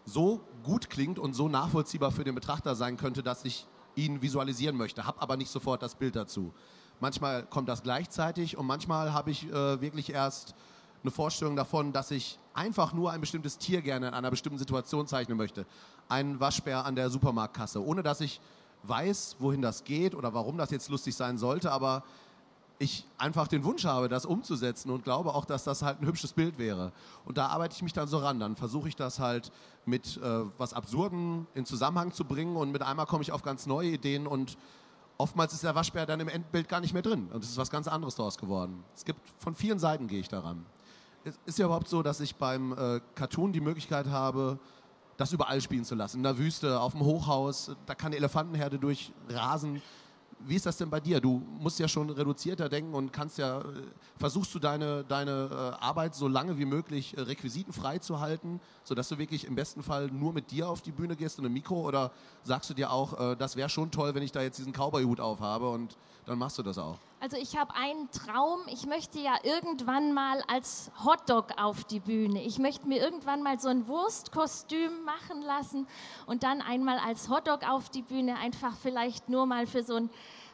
so 0.05 0.41
gut 0.63 0.89
klingt 0.89 1.19
und 1.19 1.33
so 1.33 1.49
nachvollziehbar 1.49 2.11
für 2.11 2.23
den 2.23 2.35
Betrachter 2.35 2.75
sein 2.75 2.97
könnte, 2.97 3.23
dass 3.23 3.43
ich 3.43 3.67
ihn 3.95 4.21
visualisieren 4.21 4.77
möchte, 4.77 5.05
habe 5.05 5.21
aber 5.21 5.35
nicht 5.35 5.49
sofort 5.49 5.81
das 5.81 5.95
Bild 5.95 6.15
dazu. 6.15 6.53
Manchmal 6.99 7.43
kommt 7.43 7.67
das 7.67 7.83
gleichzeitig 7.83 8.57
und 8.57 8.65
manchmal 8.65 9.13
habe 9.13 9.31
ich 9.31 9.47
äh, 9.49 9.81
wirklich 9.81 10.11
erst 10.13 10.55
eine 11.03 11.11
Vorstellung 11.11 11.55
davon, 11.55 11.93
dass 11.93 12.11
ich 12.11 12.39
einfach 12.53 12.93
nur 12.93 13.11
ein 13.11 13.21
bestimmtes 13.21 13.57
Tier 13.57 13.81
gerne 13.81 14.07
in 14.07 14.13
einer 14.13 14.31
bestimmten 14.31 14.57
Situation 14.57 15.07
zeichnen 15.07 15.37
möchte. 15.37 15.65
Einen 16.09 16.39
Waschbär 16.39 16.85
an 16.85 16.95
der 16.95 17.09
Supermarktkasse, 17.09 17.83
ohne 17.83 18.01
dass 18.01 18.21
ich 18.21 18.39
weiß, 18.83 19.37
wohin 19.39 19.61
das 19.61 19.83
geht 19.83 20.15
oder 20.15 20.33
warum 20.33 20.57
das 20.57 20.71
jetzt 20.71 20.89
lustig 20.89 21.15
sein 21.15 21.37
sollte, 21.37 21.71
aber 21.71 22.03
ich 22.79 23.07
einfach 23.17 23.47
den 23.47 23.63
Wunsch 23.63 23.85
habe, 23.85 24.07
das 24.07 24.25
umzusetzen 24.25 24.91
und 24.91 25.03
glaube 25.03 25.33
auch, 25.33 25.45
dass 25.45 25.63
das 25.63 25.81
halt 25.81 26.01
ein 26.01 26.05
hübsches 26.05 26.33
Bild 26.33 26.59
wäre. 26.59 26.91
Und 27.25 27.37
da 27.37 27.47
arbeite 27.47 27.75
ich 27.75 27.81
mich 27.81 27.93
dann 27.93 28.07
so 28.07 28.19
ran. 28.19 28.39
Dann 28.39 28.55
versuche 28.55 28.87
ich 28.87 28.95
das 28.95 29.19
halt 29.19 29.51
mit 29.85 30.17
äh, 30.17 30.43
was 30.57 30.73
Absurden 30.73 31.47
in 31.55 31.65
Zusammenhang 31.65 32.11
zu 32.11 32.25
bringen 32.25 32.55
und 32.55 32.71
mit 32.71 32.83
einmal 32.83 33.05
komme 33.05 33.23
ich 33.23 33.31
auf 33.31 33.41
ganz 33.41 33.65
neue 33.65 33.89
Ideen 33.89 34.27
und 34.27 34.57
oftmals 35.17 35.53
ist 35.53 35.63
der 35.63 35.73
Waschbär 35.73 36.05
dann 36.05 36.19
im 36.19 36.27
Endbild 36.27 36.69
gar 36.69 36.79
nicht 36.79 36.93
mehr 36.93 37.01
drin 37.01 37.29
und 37.33 37.43
es 37.43 37.49
ist 37.49 37.57
was 37.57 37.71
ganz 37.71 37.87
anderes 37.87 38.15
daraus 38.15 38.37
geworden. 38.37 38.83
Es 38.95 39.05
gibt 39.05 39.21
von 39.39 39.55
vielen 39.55 39.79
Seiten 39.79 40.07
gehe 40.07 40.19
ich 40.19 40.27
daran. 40.27 40.65
Es 41.23 41.39
ist 41.45 41.59
ja 41.59 41.65
überhaupt 41.65 41.87
so, 41.87 42.03
dass 42.03 42.19
ich 42.19 42.35
beim 42.35 42.73
äh, 42.73 43.01
Cartoon 43.15 43.51
die 43.51 43.59
Möglichkeit 43.59 44.07
habe, 44.07 44.59
das 45.17 45.33
überall 45.33 45.59
spielen 45.61 45.83
zu 45.83 45.95
lassen. 45.95 46.17
In 46.17 46.23
der 46.23 46.37
Wüste, 46.37 46.79
auf 46.79 46.91
dem 46.91 47.01
Hochhaus, 47.01 47.71
da 47.87 47.95
kann 47.95 48.07
eine 48.07 48.17
Elefantenherde 48.17 48.77
durchrasen. 48.77 49.81
Wie 50.39 50.55
ist 50.55 50.65
das 50.65 50.77
denn 50.77 50.89
bei 50.89 50.99
dir? 50.99 51.19
Du 51.19 51.41
musst 51.59 51.79
ja 51.79 51.87
schon 51.87 52.09
reduzierter 52.09 52.69
denken 52.69 52.93
und 52.93 53.11
kannst 53.11 53.37
ja, 53.37 53.59
äh, 53.59 53.63
versuchst 54.17 54.53
du 54.53 54.59
deine, 54.59 55.03
deine 55.03 55.49
äh, 55.51 55.83
Arbeit 55.83 56.15
so 56.15 56.27
lange 56.27 56.57
wie 56.59 56.65
möglich 56.65 57.17
äh, 57.17 57.21
requisitenfrei 57.21 57.97
zu 57.97 58.19
halten, 58.19 58.59
sodass 58.83 59.09
du 59.09 59.17
wirklich 59.17 59.45
im 59.45 59.55
besten 59.55 59.81
Fall 59.81 60.07
nur 60.07 60.33
mit 60.33 60.51
dir 60.51 60.69
auf 60.69 60.81
die 60.81 60.91
Bühne 60.91 61.15
gehst 61.15 61.39
und 61.39 61.45
ein 61.45 61.53
Mikro 61.53 61.81
oder 61.81 62.11
sagst 62.43 62.69
du 62.69 62.73
dir 62.73 62.91
auch, 62.91 63.35
das 63.35 63.55
wäre 63.55 63.69
schon 63.69 63.91
toll, 63.91 64.13
wenn 64.15 64.23
ich 64.23 64.31
da 64.31 64.41
jetzt 64.41 64.57
diesen 64.57 64.71
Cowboy-Hut 64.71 65.19
aufhabe 65.19 65.69
und 65.69 65.97
dann 66.25 66.37
machst 66.37 66.57
du 66.57 66.63
das 66.63 66.77
auch? 66.77 66.97
Also 67.19 67.35
ich 67.35 67.57
habe 67.57 67.73
einen 67.73 68.11
Traum, 68.11 68.59
ich 68.67 68.85
möchte 68.85 69.19
ja 69.19 69.33
irgendwann 69.41 70.13
mal 70.13 70.43
als 70.47 70.91
Hotdog 71.03 71.47
auf 71.57 71.83
die 71.83 71.99
Bühne. 71.99 72.43
Ich 72.43 72.59
möchte 72.59 72.87
mir 72.87 73.01
irgendwann 73.01 73.41
mal 73.41 73.59
so 73.59 73.69
ein 73.69 73.87
Wurstkostüm 73.87 75.03
machen 75.03 75.41
lassen 75.41 75.87
und 76.27 76.43
dann 76.43 76.61
einmal 76.61 76.99
als 76.99 77.27
Hotdog 77.27 77.67
auf 77.67 77.89
die 77.89 78.03
Bühne, 78.03 78.37
einfach 78.37 78.75
vielleicht 78.77 79.29
nur 79.29 79.47
mal 79.47 79.65
für 79.65 79.81
so 79.81 79.95
ein 79.95 80.09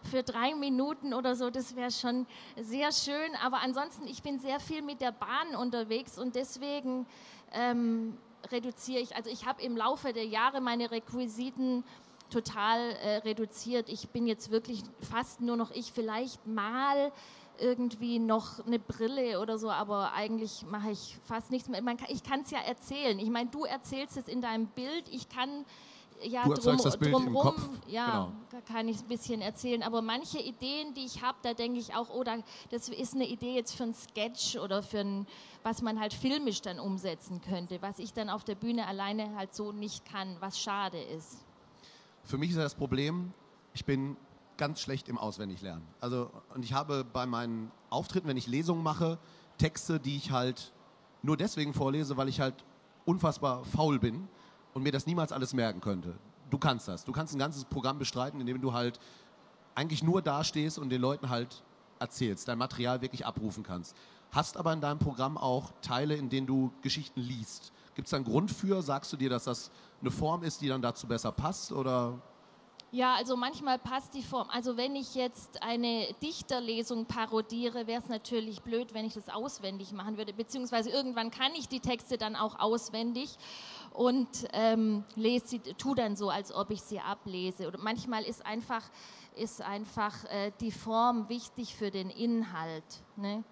für 0.10 0.22
drei 0.22 0.53
Minuten 0.53 1.13
oder 1.13 1.36
so, 1.36 1.50
das 1.50 1.75
wäre 1.75 1.91
schon 1.91 2.27
sehr 2.58 2.91
schön. 2.91 3.36
Aber 3.41 3.62
ansonsten, 3.62 4.05
ich 4.05 4.22
bin 4.22 4.39
sehr 4.39 4.60
viel 4.60 4.82
mit 4.82 5.01
der 5.01 5.12
Bahn 5.12 5.55
unterwegs 5.55 6.17
und 6.17 6.36
deswegen 6.36 7.05
ähm, 7.53 8.17
reduziere 8.51 9.01
ich, 9.01 9.15
also 9.15 9.29
ich 9.29 9.46
habe 9.46 9.62
im 9.62 9.77
Laufe 9.77 10.13
der 10.13 10.25
Jahre 10.25 10.62
meine 10.62 10.91
Requisiten 10.91 11.84
total 12.34 12.80
äh, 12.80 13.18
reduziert. 13.18 13.90
Ich 13.90 14.10
bin 14.10 14.28
jetzt 14.28 14.52
wirklich 14.52 14.82
fast 15.00 15.42
nur 15.42 15.56
noch 15.56 15.72
ich, 15.72 15.92
vielleicht 15.92 16.46
mal 16.48 17.12
irgendwie 17.60 18.18
noch 18.18 18.66
eine 18.66 18.80
Brille 18.80 19.40
oder 19.40 19.58
so, 19.60 19.70
aber 19.70 20.13
eigentlich 20.13 20.66
mache 20.70 20.92
ich 20.92 21.18
fast 21.25 21.52
nichts 21.52 21.70
mehr. 21.70 21.82
Kann, 21.82 21.98
ich 22.10 22.24
kann 22.24 22.42
es 22.42 22.52
ja 22.52 22.60
erzählen. 22.60 23.20
Ich 23.20 23.30
meine, 23.30 23.50
du 23.50 23.63
erzählst 23.63 24.18
es 24.18 24.28
in 24.28 24.42
deinem 24.42 24.68
Bild, 24.68 25.08
ich 25.12 25.30
kann 25.30 25.66
ja 26.24 26.44
du 26.44 26.54
drum, 26.54 26.78
das 26.78 26.98
Bild 26.98 27.13
drumrum, 27.13 27.80
ja, 27.88 28.32
genau. 28.50 28.63
kann 28.66 28.88
ich 28.88 29.00
ein 29.00 29.08
bisschen 29.08 29.42
erzählen. 29.42 29.84
Aber 29.84 30.02
manche 30.02 30.40
Ideen, 30.40 30.94
die 30.94 31.06
ich 31.06 31.22
habe, 31.22 31.38
da 31.44 31.54
denke 31.54 31.80
ich 31.80 31.94
auch, 31.96 32.10
oder 32.10 32.38
oh, 32.40 32.44
das 32.72 32.90
ist 32.90 33.13
eine 33.13 33.28
Idee 33.28 33.56
jetzt 33.56 33.75
für 33.75 33.84
ein 33.84 33.94
Sketch 33.94 34.58
oder 34.58 34.82
für 34.82 35.00
ein, 35.00 35.28
was 35.62 35.82
man 35.82 36.00
halt 36.00 36.13
filmisch 36.13 36.62
dann 36.62 36.80
umsetzen 36.80 37.42
könnte, 37.42 37.82
was 37.82 38.00
ich 38.00 38.13
dann 38.13 38.30
auf 38.30 38.44
der 38.44 38.56
Bühne 38.56 38.88
alleine 38.88 39.36
halt 39.36 39.54
so 39.54 39.72
nicht 39.72 40.06
kann, 40.06 40.36
was 40.40 40.60
schade 40.60 41.02
ist. 41.02 41.44
Für 42.24 42.38
mich 42.38 42.51
ist 42.51 42.58
das 42.58 42.75
Problem, 42.75 43.34
ich 43.74 43.86
bin 43.86 44.18
ganz 44.58 44.80
schlecht 44.80 45.10
im 45.10 45.18
Auswendiglernen. 45.18 45.84
Also, 46.00 46.32
und 46.53 46.63
ich 46.63 46.74
habe 46.74 47.03
bei 47.03 47.25
meinen 47.25 47.72
Auftritten, 47.89 48.27
wenn 48.27 48.38
ich 48.38 48.48
Lesungen 48.48 48.84
mache, 48.84 49.18
Texte, 49.58 50.00
die 50.00 50.15
ich 50.15 50.32
halt 50.32 50.74
nur 51.22 51.38
deswegen 51.38 51.74
vorlese, 51.74 52.18
weil 52.18 52.30
ich 52.30 52.39
halt 52.39 52.63
unfassbar 53.06 53.65
faul 53.65 54.00
bin 54.00 54.27
und 54.74 54.84
mir 54.84 54.92
das 54.92 55.06
niemals 55.06 55.32
alles 55.32 55.53
merken 55.53 55.82
könnte. 55.82 56.15
Du 56.50 56.58
kannst 56.58 56.88
das. 56.88 57.03
Du 57.03 57.12
kannst 57.12 57.34
ein 57.34 57.39
ganzes 57.39 57.65
Programm 57.65 58.00
bestreiten, 58.00 58.39
indem 58.39 58.62
du 58.62 58.74
halt 58.74 59.00
eigentlich 59.75 60.03
nur 60.03 60.22
dastehst 60.22 60.77
und 60.77 60.89
den 60.89 61.01
Leuten 61.01 61.30
halt 61.30 61.63
erzählst, 62.00 62.48
dein 62.48 62.58
Material 62.58 63.01
wirklich 63.01 63.25
abrufen 63.25 63.63
kannst. 63.63 63.96
Hast 64.32 64.58
aber 64.58 64.74
in 64.74 64.82
deinem 64.82 65.00
Programm 65.00 65.38
auch 65.38 65.72
Teile, 65.82 66.15
in 66.15 66.30
denen 66.30 66.48
du 66.48 66.72
Geschichten 66.82 67.22
liest. 67.22 67.72
Gibt 67.96 68.08
es 68.08 68.14
einen 68.14 68.26
Grund 68.26 68.52
für? 68.52 68.82
Sagst 68.82 69.14
du 69.14 69.18
dir, 69.18 69.30
dass 69.30 69.46
das 69.46 69.72
eine 70.02 70.12
Form 70.12 70.44
ist, 70.44 70.62
die 70.62 70.68
dann 70.68 70.82
dazu 70.82 71.08
besser 71.08 71.32
passt? 71.32 71.72
Oder? 71.72 72.20
Ja, 72.94 73.16
also 73.16 73.36
manchmal 73.36 73.80
passt 73.80 74.14
die 74.14 74.22
Form. 74.22 74.48
Also 74.52 74.78
wenn 74.78 74.96
ich 74.96 75.16
jetzt 75.16 75.64
eine 75.64 76.14
Dichterlesung 76.22 77.08
parodiere, 77.08 77.88
wäre 77.88 78.00
es 78.00 78.08
natürlich 78.08 78.62
blöd, 78.62 78.94
wenn 78.94 79.06
ich 79.06 79.16
das 79.16 79.30
auswendig 79.30 79.94
machen 79.94 80.18
würde. 80.18 80.32
Beziehungsweise 80.32 80.92
irgendwann 80.92 81.32
kann 81.32 81.54
ich 81.56 81.68
die 81.68 81.80
Texte 81.80 82.20
dann 82.20 82.36
auch 82.36 82.60
auswendig 82.60 83.36
und 83.94 84.28
ähm, 84.54 85.04
lese 85.16 85.48
sie, 85.48 85.60
tu 85.60 85.96
dann 85.96 86.16
so, 86.16 86.30
als 86.30 86.54
ob 86.54 86.70
ich 86.70 86.84
sie 86.84 87.00
ablese. 87.00 87.68
Oder 87.68 87.80
manchmal 87.80 88.26
ist 88.26 88.46
einfach, 88.46 88.84
ist 89.36 89.64
einfach 89.64 90.26
äh, 90.26 90.52
die 90.62 90.72
Form 90.72 91.30
wichtig 91.30 91.76
für 91.76 91.90
den 91.90 92.12
Inhalt. 92.12 93.02
Ne? 93.16 93.44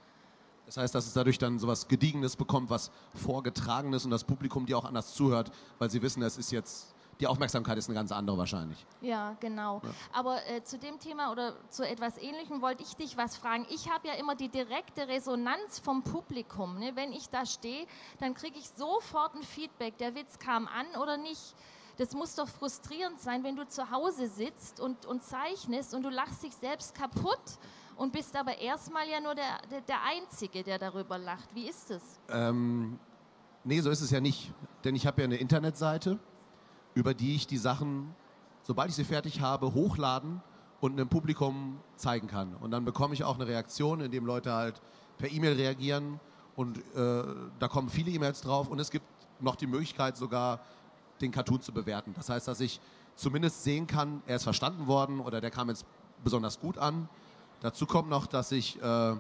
Das 0.72 0.78
heißt, 0.78 0.96
dass 0.96 1.06
es 1.06 1.12
dadurch 1.12 1.38
dann 1.38 1.60
so 1.60 1.68
was 1.68 1.90
Gediegenes 1.90 2.38
bekommt, 2.38 2.70
was 2.70 2.92
Vorgetragenes 3.14 4.06
und 4.06 4.12
das 4.12 4.24
Publikum 4.24 4.66
dir 4.66 4.78
auch 4.78 4.86
anders 4.86 5.14
zuhört, 5.16 5.52
weil 5.80 5.92
sie 5.92 6.02
wissen, 6.02 6.24
es 6.24 6.38
ist 6.38 6.50
jetzt, 6.50 6.96
die 7.20 7.28
Aufmerksamkeit 7.28 7.78
ist 7.78 7.90
eine 7.90 7.96
ganz 7.96 8.14
andere 8.14 8.38
wahrscheinlich. 8.38 8.86
Ja, 9.02 9.36
genau. 9.42 9.82
Ja. 9.84 9.90
Aber 10.14 10.48
äh, 10.48 10.64
zu 10.64 10.80
dem 10.80 10.98
Thema 10.98 11.34
oder 11.34 11.56
zu 11.70 11.86
etwas 11.86 12.18
Ähnlichem 12.18 12.62
wollte 12.62 12.84
ich 12.84 12.96
dich 12.96 13.18
was 13.18 13.36
fragen. 13.36 13.68
Ich 13.70 13.90
habe 13.92 14.08
ja 14.08 14.14
immer 14.14 14.36
die 14.36 14.48
direkte 14.48 15.10
Resonanz 15.10 15.80
vom 15.80 16.04
Publikum. 16.04 16.80
Ne? 16.80 16.96
Wenn 16.96 17.12
ich 17.12 17.28
da 17.28 17.46
stehe, 17.46 17.86
dann 18.22 18.34
kriege 18.34 18.58
ich 18.58 18.70
sofort 18.70 19.36
ein 19.36 19.44
Feedback. 19.44 19.98
Der 19.98 20.16
Witz 20.16 20.40
kam 20.40 20.70
an 20.70 20.88
oder 21.02 21.18
nicht. 21.18 21.54
Das 21.98 22.14
muss 22.14 22.36
doch 22.36 22.48
frustrierend 22.48 23.20
sein, 23.20 23.44
wenn 23.44 23.58
du 23.58 23.68
zu 23.68 23.92
Hause 23.92 24.30
sitzt 24.30 24.80
und, 24.80 25.06
und 25.06 25.22
zeichnest 25.22 25.94
und 25.94 26.04
du 26.04 26.10
lachst 26.10 26.44
dich 26.44 26.56
selbst 26.56 26.96
kaputt 26.96 27.60
und 28.02 28.12
bist 28.12 28.36
aber 28.36 28.58
erstmal 28.58 29.08
ja 29.08 29.20
nur 29.20 29.36
der, 29.36 29.60
der, 29.70 29.82
der, 29.82 30.04
Einzige, 30.04 30.64
der 30.64 30.80
darüber 30.80 31.20
lacht. 31.20 31.54
Wie 31.54 31.70
ist 31.70 31.92
es? 31.92 32.02
Ähm, 32.30 32.98
nee, 33.64 33.80
so 33.80 33.92
ist 33.92 34.02
es 34.02 34.10
ja 34.10 34.20
nicht. 34.20 34.52
Denn 34.84 34.96
ich 34.96 35.06
habe 35.06 35.22
ja 35.22 35.26
eine 35.26 35.36
Internetseite, 35.36 36.18
über 36.96 37.14
die 37.14 37.36
ich 37.36 37.46
die 37.46 37.60
Sachen, 37.60 38.16
sobald 38.64 38.90
ich 38.90 38.96
sie 38.96 39.04
fertig 39.04 39.40
habe, 39.42 39.76
hochladen 39.76 40.42
und 40.80 40.94
einem 40.94 41.10
Publikum 41.10 41.80
zeigen 41.96 42.26
kann. 42.26 42.56
Und 42.56 42.72
dann 42.72 42.86
bekomme 42.86 43.14
ich 43.14 43.24
auch 43.24 43.36
eine 43.36 43.46
Reaktion, 43.46 44.02
indem 44.02 44.26
Leute 44.26 44.52
halt 44.52 44.82
per 45.20 45.32
E-Mail 45.32 45.54
reagieren. 45.54 46.20
Und 46.56 46.80
äh, 46.96 47.24
da 47.60 47.68
kommen 47.68 47.90
viele 47.90 48.10
E-Mails 48.10 48.42
drauf. 48.42 48.68
Und 48.68 48.80
es 48.80 48.90
gibt 48.90 49.06
noch 49.40 49.56
die 49.56 49.68
Möglichkeit, 49.68 50.18
sogar 50.18 50.62
den 51.22 51.32
Cartoon 51.32 51.62
zu 51.62 51.72
bewerten. 51.72 52.16
Das 52.16 52.30
heißt, 52.30 52.48
dass 52.48 52.62
ich 52.62 52.82
zumindest 53.16 53.64
sehen 53.64 53.86
kann, 53.86 54.24
er 54.26 54.38
ist 54.38 54.44
verstanden 54.44 54.88
worden 54.88 55.20
oder 55.20 55.40
der 55.40 55.52
kam 55.52 55.70
jetzt 55.70 55.86
besonders 56.24 56.60
gut 56.60 56.80
an. 56.80 57.08
Dazu 57.62 57.86
kommt 57.86 58.10
noch, 58.10 58.26
dass 58.26 58.52
ich 58.52 58.82
äh, 58.82 59.16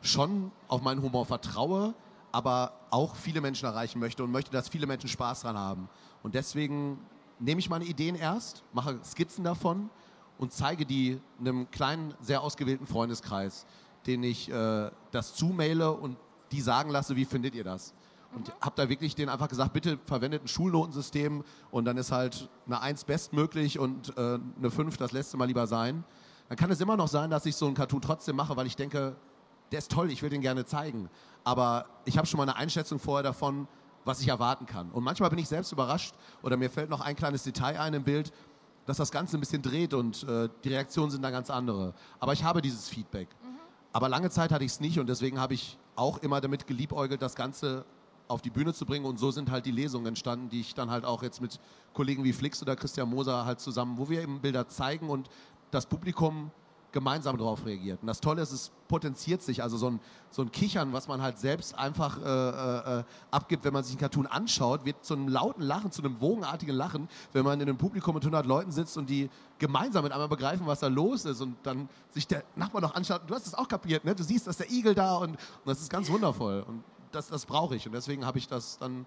schon 0.00 0.52
auf 0.68 0.82
meinen 0.82 1.02
Humor 1.02 1.26
vertraue, 1.26 1.94
aber 2.30 2.72
auch 2.90 3.16
viele 3.16 3.40
Menschen 3.40 3.66
erreichen 3.66 3.98
möchte 3.98 4.22
und 4.22 4.30
möchte, 4.30 4.52
dass 4.52 4.68
viele 4.68 4.86
Menschen 4.86 5.08
Spaß 5.08 5.42
dran 5.42 5.58
haben. 5.58 5.88
Und 6.22 6.36
deswegen 6.36 6.98
nehme 7.40 7.58
ich 7.58 7.68
meine 7.68 7.84
Ideen 7.84 8.14
erst, 8.14 8.62
mache 8.72 9.00
Skizzen 9.04 9.42
davon 9.42 9.90
und 10.38 10.52
zeige 10.52 10.86
die 10.86 11.20
einem 11.40 11.68
kleinen, 11.72 12.14
sehr 12.20 12.40
ausgewählten 12.40 12.86
Freundeskreis, 12.86 13.66
den 14.06 14.22
ich 14.22 14.48
äh, 14.48 14.90
das 15.10 15.34
zumaile 15.34 15.90
und 15.90 16.16
die 16.52 16.60
sagen 16.60 16.90
lasse, 16.90 17.16
wie 17.16 17.24
findet 17.24 17.56
ihr 17.56 17.64
das? 17.64 17.94
Und 18.32 18.46
mhm. 18.46 18.52
habe 18.60 18.76
da 18.76 18.88
wirklich 18.88 19.16
denen 19.16 19.28
einfach 19.28 19.48
gesagt, 19.48 19.72
bitte 19.72 19.98
verwendet 20.06 20.44
ein 20.44 20.48
Schulnotensystem 20.48 21.42
und 21.72 21.84
dann 21.84 21.96
ist 21.96 22.12
halt 22.12 22.48
eine 22.66 22.80
1 22.80 23.04
bestmöglich 23.04 23.80
und 23.80 24.16
äh, 24.16 24.38
eine 24.56 24.70
5 24.70 24.96
das 24.98 25.10
letzte 25.10 25.36
Mal 25.36 25.46
lieber 25.46 25.66
sein 25.66 26.04
dann 26.48 26.56
kann 26.56 26.70
es 26.70 26.80
immer 26.80 26.96
noch 26.96 27.08
sein, 27.08 27.30
dass 27.30 27.46
ich 27.46 27.56
so 27.56 27.66
einen 27.66 27.74
Cartoon 27.74 28.00
trotzdem 28.00 28.36
mache, 28.36 28.56
weil 28.56 28.66
ich 28.66 28.76
denke, 28.76 29.16
der 29.72 29.78
ist 29.78 29.90
toll, 29.90 30.10
ich 30.10 30.22
will 30.22 30.30
den 30.30 30.40
gerne 30.40 30.64
zeigen. 30.64 31.08
Aber 31.44 31.86
ich 32.04 32.16
habe 32.16 32.26
schon 32.26 32.38
mal 32.38 32.44
eine 32.44 32.56
Einschätzung 32.56 32.98
vorher 32.98 33.22
davon, 33.22 33.66
was 34.04 34.20
ich 34.20 34.28
erwarten 34.28 34.66
kann. 34.66 34.90
Und 34.90 35.02
manchmal 35.02 35.30
bin 35.30 35.38
ich 35.38 35.48
selbst 35.48 35.72
überrascht 35.72 36.14
oder 36.42 36.56
mir 36.56 36.70
fällt 36.70 36.90
noch 36.90 37.00
ein 37.00 37.16
kleines 37.16 37.42
Detail 37.42 37.78
ein 37.80 37.94
im 37.94 38.04
Bild, 38.04 38.32
dass 38.86 38.98
das 38.98 39.10
Ganze 39.10 39.36
ein 39.36 39.40
bisschen 39.40 39.62
dreht 39.62 39.94
und 39.94 40.22
äh, 40.22 40.48
die 40.62 40.68
Reaktionen 40.68 41.10
sind 41.10 41.22
dann 41.22 41.32
ganz 41.32 41.50
andere. 41.50 41.92
Aber 42.20 42.32
ich 42.32 42.44
habe 42.44 42.62
dieses 42.62 42.88
Feedback. 42.88 43.28
Mhm. 43.42 43.56
Aber 43.92 44.08
lange 44.08 44.30
Zeit 44.30 44.52
hatte 44.52 44.64
ich 44.64 44.72
es 44.72 44.80
nicht 44.80 45.00
und 45.00 45.08
deswegen 45.08 45.40
habe 45.40 45.54
ich 45.54 45.76
auch 45.96 46.18
immer 46.18 46.40
damit 46.40 46.68
geliebäugelt, 46.68 47.20
das 47.20 47.34
Ganze 47.34 47.84
auf 48.28 48.42
die 48.42 48.50
Bühne 48.50 48.74
zu 48.74 48.86
bringen 48.86 49.04
und 49.04 49.18
so 49.18 49.30
sind 49.30 49.50
halt 49.50 49.66
die 49.66 49.70
Lesungen 49.70 50.06
entstanden, 50.06 50.48
die 50.48 50.60
ich 50.60 50.74
dann 50.74 50.90
halt 50.90 51.04
auch 51.04 51.22
jetzt 51.22 51.40
mit 51.40 51.60
Kollegen 51.92 52.24
wie 52.24 52.32
Flix 52.32 52.60
oder 52.62 52.76
Christian 52.76 53.08
Moser 53.08 53.44
halt 53.44 53.60
zusammen, 53.60 53.98
wo 53.98 54.08
wir 54.08 54.20
eben 54.20 54.40
Bilder 54.40 54.68
zeigen 54.68 55.08
und 55.08 55.28
das 55.70 55.86
Publikum 55.86 56.50
gemeinsam 56.96 57.36
darauf 57.36 57.66
reagiert. 57.66 58.00
Und 58.00 58.06
das 58.06 58.22
Tolle 58.22 58.40
ist, 58.40 58.52
es 58.52 58.70
potenziert 58.88 59.42
sich. 59.42 59.62
Also 59.62 59.76
so 59.76 59.90
ein, 59.90 60.00
so 60.30 60.40
ein 60.40 60.50
Kichern, 60.50 60.94
was 60.94 61.08
man 61.08 61.20
halt 61.20 61.38
selbst 61.38 61.78
einfach 61.78 62.18
äh, 62.18 62.22
äh, 62.24 63.00
äh, 63.00 63.04
abgibt, 63.30 63.64
wenn 63.64 63.74
man 63.74 63.84
sich 63.84 63.92
einen 63.92 64.00
Cartoon 64.00 64.26
anschaut, 64.26 64.86
wird 64.86 65.04
zu 65.04 65.12
einem 65.12 65.28
lauten 65.28 65.62
Lachen, 65.62 65.92
zu 65.92 66.02
einem 66.02 66.18
wogenartigen 66.22 66.74
Lachen, 66.74 67.08
wenn 67.34 67.44
man 67.44 67.60
in 67.60 67.68
einem 67.68 67.76
Publikum 67.76 68.14
mit 68.14 68.22
100 68.22 68.46
Leuten 68.46 68.70
sitzt 68.72 68.96
und 68.96 69.10
die 69.10 69.28
gemeinsam 69.58 70.04
mit 70.04 70.12
einmal 70.12 70.28
begreifen, 70.28 70.66
was 70.66 70.80
da 70.80 70.86
los 70.86 71.26
ist 71.26 71.42
und 71.42 71.56
dann 71.64 71.90
sich 72.12 72.26
der 72.26 72.44
Nachbar 72.54 72.80
noch 72.80 72.94
anschaut. 72.94 73.20
Du 73.26 73.34
hast 73.34 73.46
es 73.46 73.52
auch 73.52 73.68
kapiert, 73.68 74.06
ne? 74.06 74.14
Du 74.14 74.22
siehst, 74.22 74.46
dass 74.46 74.56
der 74.56 74.70
Igel 74.70 74.94
da 74.94 75.16
und, 75.16 75.32
und 75.32 75.38
das 75.66 75.82
ist 75.82 75.90
ganz 75.90 76.08
wundervoll. 76.08 76.64
Und 76.66 76.82
das, 77.12 77.28
das 77.28 77.44
brauche 77.44 77.76
ich. 77.76 77.86
Und 77.86 77.92
deswegen 77.92 78.24
habe 78.24 78.38
ich 78.38 78.48
das 78.48 78.78
dann 78.78 79.04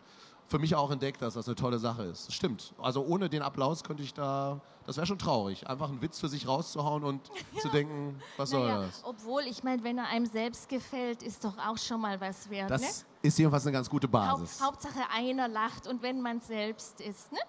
für 0.49 0.59
mich 0.59 0.75
auch 0.75 0.89
entdeckt, 0.89 1.21
dass 1.21 1.35
das 1.35 1.47
eine 1.47 1.55
tolle 1.55 1.77
Sache 1.77 2.03
ist. 2.03 2.27
Das 2.27 2.33
stimmt. 2.33 2.73
Also 2.81 3.05
ohne 3.05 3.29
den 3.29 3.43
Applaus 3.43 3.83
könnte 3.83 4.01
ich 4.01 4.13
da, 4.13 4.59
das 4.85 4.97
wäre 4.97 5.05
schon 5.05 5.19
traurig, 5.19 5.69
einfach 5.69 5.89
einen 5.89 6.01
Witz 6.01 6.19
für 6.19 6.27
sich 6.27 6.47
rauszuhauen 6.47 7.03
und 7.03 7.21
ja. 7.53 7.61
zu 7.61 7.69
denken, 7.69 8.19
was 8.35 8.51
naja, 8.51 8.77
soll 8.77 8.85
das? 8.87 9.03
Obwohl, 9.05 9.43
ich 9.43 9.63
meine, 9.63 9.83
wenn 9.83 9.99
er 9.99 10.07
einem 10.07 10.25
selbst 10.25 10.67
gefällt, 10.67 11.21
ist 11.21 11.45
doch 11.45 11.57
auch 11.59 11.77
schon 11.77 12.01
mal 12.01 12.19
was 12.19 12.49
wert. 12.49 12.71
Das 12.71 12.81
ne? 12.81 12.87
ist 13.21 13.37
jedenfalls 13.37 13.65
eine 13.65 13.73
ganz 13.73 13.89
gute 13.89 14.07
Basis. 14.07 14.59
Haupt, 14.59 14.85
Hauptsache 14.85 15.07
einer 15.15 15.47
lacht 15.47 15.87
und 15.87 16.01
wenn 16.01 16.19
man 16.19 16.41
selbst 16.41 16.99
ist. 16.99 17.31
Ne? 17.31 17.39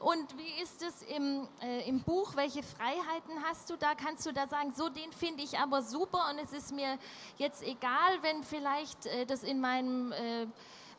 Und 0.00 0.36
wie 0.36 0.62
ist 0.62 0.82
es 0.82 1.02
im, 1.16 1.48
äh, 1.62 1.88
im 1.88 2.02
Buch? 2.02 2.36
Welche 2.36 2.62
Freiheiten 2.62 3.42
hast 3.48 3.70
du 3.70 3.76
da? 3.76 3.94
Kannst 3.94 4.26
du 4.26 4.32
da 4.32 4.46
sagen, 4.46 4.72
so 4.74 4.88
den 4.90 5.12
finde 5.12 5.42
ich 5.42 5.58
aber 5.58 5.82
super 5.82 6.30
und 6.30 6.38
es 6.38 6.52
ist 6.52 6.74
mir 6.74 6.98
jetzt 7.38 7.62
egal, 7.62 8.22
wenn 8.22 8.42
vielleicht 8.44 9.06
äh, 9.06 9.24
das 9.24 9.42
in 9.42 9.60
meinem 9.60 10.12
äh, 10.12 10.46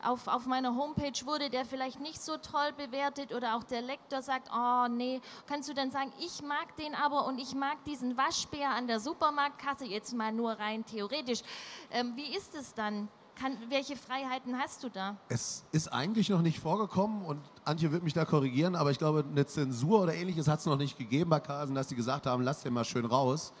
auf, 0.06 0.28
auf 0.28 0.46
meiner 0.46 0.74
Homepage 0.76 1.26
wurde 1.26 1.50
der 1.50 1.64
vielleicht 1.64 2.00
nicht 2.00 2.20
so 2.20 2.36
toll 2.36 2.72
bewertet 2.76 3.34
oder 3.34 3.56
auch 3.56 3.64
der 3.64 3.82
Lektor 3.82 4.22
sagt, 4.22 4.48
oh 4.54 4.86
nee, 4.88 5.20
kannst 5.46 5.68
du 5.68 5.74
dann 5.74 5.90
sagen, 5.90 6.12
ich 6.20 6.42
mag 6.42 6.76
den 6.76 6.94
aber 6.94 7.26
und 7.26 7.38
ich 7.38 7.54
mag 7.54 7.82
diesen 7.84 8.16
Waschbär 8.16 8.70
an 8.70 8.86
der 8.86 9.00
Supermarktkasse, 9.00 9.84
jetzt 9.84 10.14
mal 10.14 10.32
nur 10.32 10.52
rein 10.52 10.84
theoretisch. 10.84 11.42
Ähm, 11.90 12.12
wie 12.16 12.36
ist 12.36 12.54
es 12.54 12.74
dann? 12.74 13.08
Kann, 13.34 13.58
welche 13.68 13.96
Freiheiten 13.96 14.58
hast 14.58 14.82
du 14.82 14.88
da? 14.88 15.18
Es 15.28 15.66
ist 15.70 15.92
eigentlich 15.92 16.30
noch 16.30 16.40
nicht 16.40 16.58
vorgekommen 16.58 17.22
und 17.22 17.38
Antje 17.66 17.92
wird 17.92 18.02
mich 18.02 18.14
da 18.14 18.24
korrigieren, 18.24 18.74
aber 18.74 18.90
ich 18.90 18.98
glaube, 18.98 19.26
eine 19.30 19.44
Zensur 19.44 20.00
oder 20.00 20.14
ähnliches 20.14 20.48
hat 20.48 20.60
es 20.60 20.66
noch 20.66 20.78
nicht 20.78 20.96
gegeben 20.96 21.28
bei 21.28 21.40
Carlsen, 21.40 21.74
dass 21.74 21.90
sie 21.90 21.96
gesagt 21.96 22.24
haben, 22.24 22.42
lass 22.42 22.62
den 22.62 22.72
mal 22.72 22.84
schön 22.84 23.04
raus. 23.04 23.52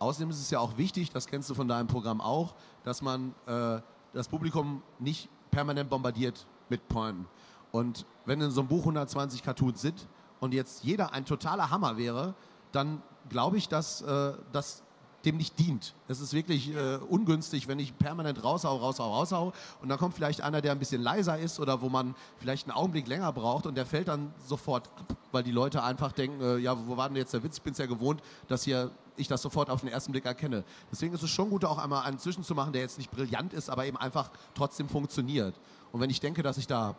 Außerdem 0.00 0.30
ist 0.30 0.40
es 0.40 0.50
ja 0.50 0.58
auch 0.58 0.76
wichtig, 0.78 1.10
das 1.10 1.28
kennst 1.28 1.48
du 1.48 1.54
von 1.54 1.68
deinem 1.68 1.86
Programm 1.86 2.20
auch, 2.20 2.56
dass 2.82 3.02
man 3.02 3.34
äh, 3.46 3.80
das 4.12 4.26
Publikum 4.26 4.82
nicht 4.98 5.28
permanent 5.50 5.90
bombardiert 5.90 6.46
mit 6.68 6.88
Pointen. 6.88 7.26
Und 7.72 8.06
wenn 8.24 8.40
in 8.40 8.50
so 8.50 8.60
einem 8.60 8.68
Buch 8.68 8.80
120 8.80 9.42
Cartoons 9.42 9.80
sind 9.80 10.08
und 10.40 10.54
jetzt 10.54 10.84
jeder 10.84 11.12
ein 11.12 11.24
totaler 11.24 11.70
Hammer 11.70 11.96
wäre, 11.96 12.34
dann 12.72 13.02
glaube 13.28 13.56
ich, 13.56 13.68
dass 13.68 14.02
äh, 14.02 14.32
das 14.52 14.82
dem 15.24 15.36
nicht 15.36 15.58
dient. 15.58 15.94
Es 16.08 16.20
ist 16.20 16.32
wirklich 16.32 16.74
äh, 16.74 16.96
ungünstig, 17.08 17.68
wenn 17.68 17.78
ich 17.78 17.96
permanent 17.96 18.42
raushau, 18.42 18.76
raushau, 18.76 19.12
raushau 19.12 19.52
und 19.82 19.88
dann 19.88 19.98
kommt 19.98 20.14
vielleicht 20.14 20.40
einer, 20.40 20.60
der 20.60 20.72
ein 20.72 20.78
bisschen 20.78 21.02
leiser 21.02 21.38
ist 21.38 21.60
oder 21.60 21.82
wo 21.82 21.88
man 21.88 22.14
vielleicht 22.38 22.66
einen 22.66 22.76
Augenblick 22.76 23.06
länger 23.06 23.32
braucht 23.32 23.66
und 23.66 23.74
der 23.74 23.86
fällt 23.86 24.08
dann 24.08 24.32
sofort 24.46 24.88
ab, 24.98 25.16
weil 25.32 25.42
die 25.42 25.52
Leute 25.52 25.82
einfach 25.82 26.12
denken, 26.12 26.40
äh, 26.40 26.56
ja, 26.58 26.76
wo 26.86 26.96
war 26.96 27.08
denn 27.08 27.16
jetzt 27.16 27.34
der 27.34 27.42
Witz? 27.42 27.58
Ich 27.58 27.62
bin 27.62 27.72
es 27.72 27.78
ja 27.78 27.86
gewohnt, 27.86 28.22
dass 28.48 28.64
hier 28.64 28.90
ich 29.16 29.28
das 29.28 29.42
sofort 29.42 29.68
auf 29.70 29.80
den 29.80 29.90
ersten 29.90 30.12
Blick 30.12 30.24
erkenne. 30.24 30.64
Deswegen 30.90 31.14
ist 31.14 31.22
es 31.22 31.30
schon 31.30 31.50
gut, 31.50 31.64
auch 31.64 31.78
einmal 31.78 32.04
einen 32.04 32.18
zwischenzumachen, 32.18 32.72
der 32.72 32.82
jetzt 32.82 32.98
nicht 32.98 33.10
brillant 33.10 33.52
ist, 33.52 33.68
aber 33.68 33.84
eben 33.84 33.98
einfach 33.98 34.30
trotzdem 34.54 34.88
funktioniert. 34.88 35.54
Und 35.92 36.00
wenn 36.00 36.10
ich 36.10 36.20
denke, 36.20 36.42
dass 36.42 36.56
ich 36.56 36.66
da 36.66 36.96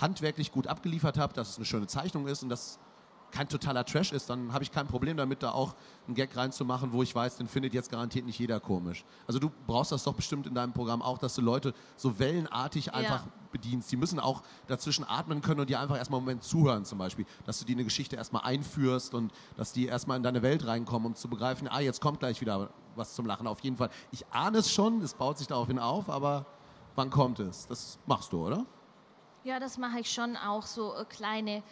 handwerklich 0.00 0.52
gut 0.52 0.66
abgeliefert 0.66 1.18
habe, 1.18 1.32
dass 1.34 1.50
es 1.50 1.56
eine 1.56 1.64
schöne 1.64 1.86
Zeichnung 1.86 2.26
ist 2.26 2.42
und 2.42 2.48
dass 2.48 2.78
kein 3.32 3.48
totaler 3.48 3.84
Trash 3.84 4.12
ist, 4.12 4.30
dann 4.30 4.52
habe 4.52 4.62
ich 4.62 4.70
kein 4.70 4.86
Problem 4.86 5.16
damit, 5.16 5.42
da 5.42 5.50
auch 5.50 5.74
einen 6.06 6.14
Gag 6.14 6.36
reinzumachen, 6.36 6.92
wo 6.92 7.02
ich 7.02 7.14
weiß, 7.14 7.38
den 7.38 7.48
findet 7.48 7.72
jetzt 7.74 7.90
garantiert 7.90 8.26
nicht 8.26 8.38
jeder 8.38 8.60
komisch. 8.60 9.04
Also 9.26 9.38
du 9.38 9.50
brauchst 9.66 9.90
das 9.90 10.04
doch 10.04 10.14
bestimmt 10.14 10.46
in 10.46 10.54
deinem 10.54 10.72
Programm 10.72 11.02
auch, 11.02 11.18
dass 11.18 11.34
du 11.34 11.40
Leute 11.40 11.72
so 11.96 12.18
wellenartig 12.18 12.92
einfach 12.92 13.24
ja. 13.24 13.32
bedienst. 13.50 13.90
Die 13.90 13.96
müssen 13.96 14.20
auch 14.20 14.42
dazwischen 14.66 15.04
atmen 15.08 15.40
können 15.40 15.60
und 15.60 15.70
dir 15.70 15.80
einfach 15.80 15.96
erstmal 15.96 16.18
einen 16.18 16.26
Moment 16.26 16.44
zuhören 16.44 16.84
zum 16.84 16.98
Beispiel. 16.98 17.24
Dass 17.46 17.58
du 17.58 17.64
die 17.64 17.72
eine 17.72 17.84
Geschichte 17.84 18.16
erstmal 18.16 18.42
einführst 18.42 19.14
und 19.14 19.32
dass 19.56 19.72
die 19.72 19.86
erstmal 19.86 20.18
in 20.18 20.22
deine 20.22 20.42
Welt 20.42 20.66
reinkommen, 20.66 21.06
um 21.06 21.14
zu 21.14 21.28
begreifen, 21.28 21.68
ah, 21.68 21.80
jetzt 21.80 22.02
kommt 22.02 22.20
gleich 22.20 22.40
wieder 22.42 22.68
was 22.96 23.14
zum 23.14 23.24
Lachen. 23.24 23.46
Auf 23.46 23.60
jeden 23.60 23.78
Fall. 23.78 23.88
Ich 24.10 24.26
ahne 24.30 24.58
es 24.58 24.70
schon, 24.70 25.00
es 25.00 25.14
baut 25.14 25.38
sich 25.38 25.46
daraufhin 25.46 25.78
auf, 25.78 26.10
aber 26.10 26.44
wann 26.96 27.08
kommt 27.08 27.40
es? 27.40 27.66
Das 27.66 27.98
machst 28.06 28.32
du, 28.34 28.46
oder? 28.46 28.66
Ja, 29.44 29.58
das 29.58 29.78
mache 29.78 30.00
ich 30.00 30.12
schon 30.12 30.36
auch, 30.36 30.66
so 30.66 30.94
äh, 30.94 31.04
kleine 31.06 31.62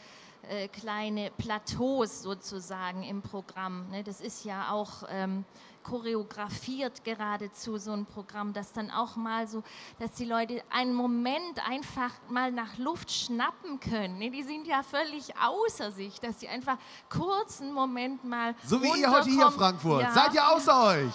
äh, 0.48 0.68
kleine 0.68 1.31
Plateaus 1.37 2.22
sozusagen 2.22 3.03
im 3.03 3.22
Programm. 3.22 3.88
Ne? 3.90 4.03
Das 4.03 4.20
ist 4.20 4.44
ja 4.44 4.70
auch 4.72 5.05
ähm, 5.09 5.44
choreografiert 5.83 7.05
geradezu 7.05 7.79
so 7.79 7.92
ein 7.92 8.07
Programm, 8.07 8.53
das 8.53 8.72
dann 8.72 8.90
auch 8.90 9.16
mal 9.16 9.46
so, 9.46 9.62
dass 9.98 10.12
die 10.12 10.24
Leute 10.24 10.62
einen 10.70 10.94
Moment 10.94 11.66
einfach 11.68 12.12
mal 12.29 12.53
nach 12.53 12.79
Luft 12.79 13.11
schnappen 13.11 13.81
können. 13.81 14.18
Ne? 14.18 14.31
Die 14.31 14.42
sind 14.42 14.66
ja 14.66 14.83
völlig 14.83 15.35
außer 15.37 15.90
sich, 15.90 16.20
dass 16.20 16.40
sie 16.40 16.48
einfach 16.48 16.76
kurzen 17.09 17.72
Moment 17.72 18.24
mal 18.24 18.55
so 18.64 18.83
wie 18.83 19.00
ihr 19.00 19.11
heute 19.11 19.31
hier 19.31 19.50
Frankfurt. 19.50 20.03
Ja. 20.03 20.12
Seid 20.12 20.35
ihr 20.35 20.48
außer 20.48 20.85
euch? 20.85 21.14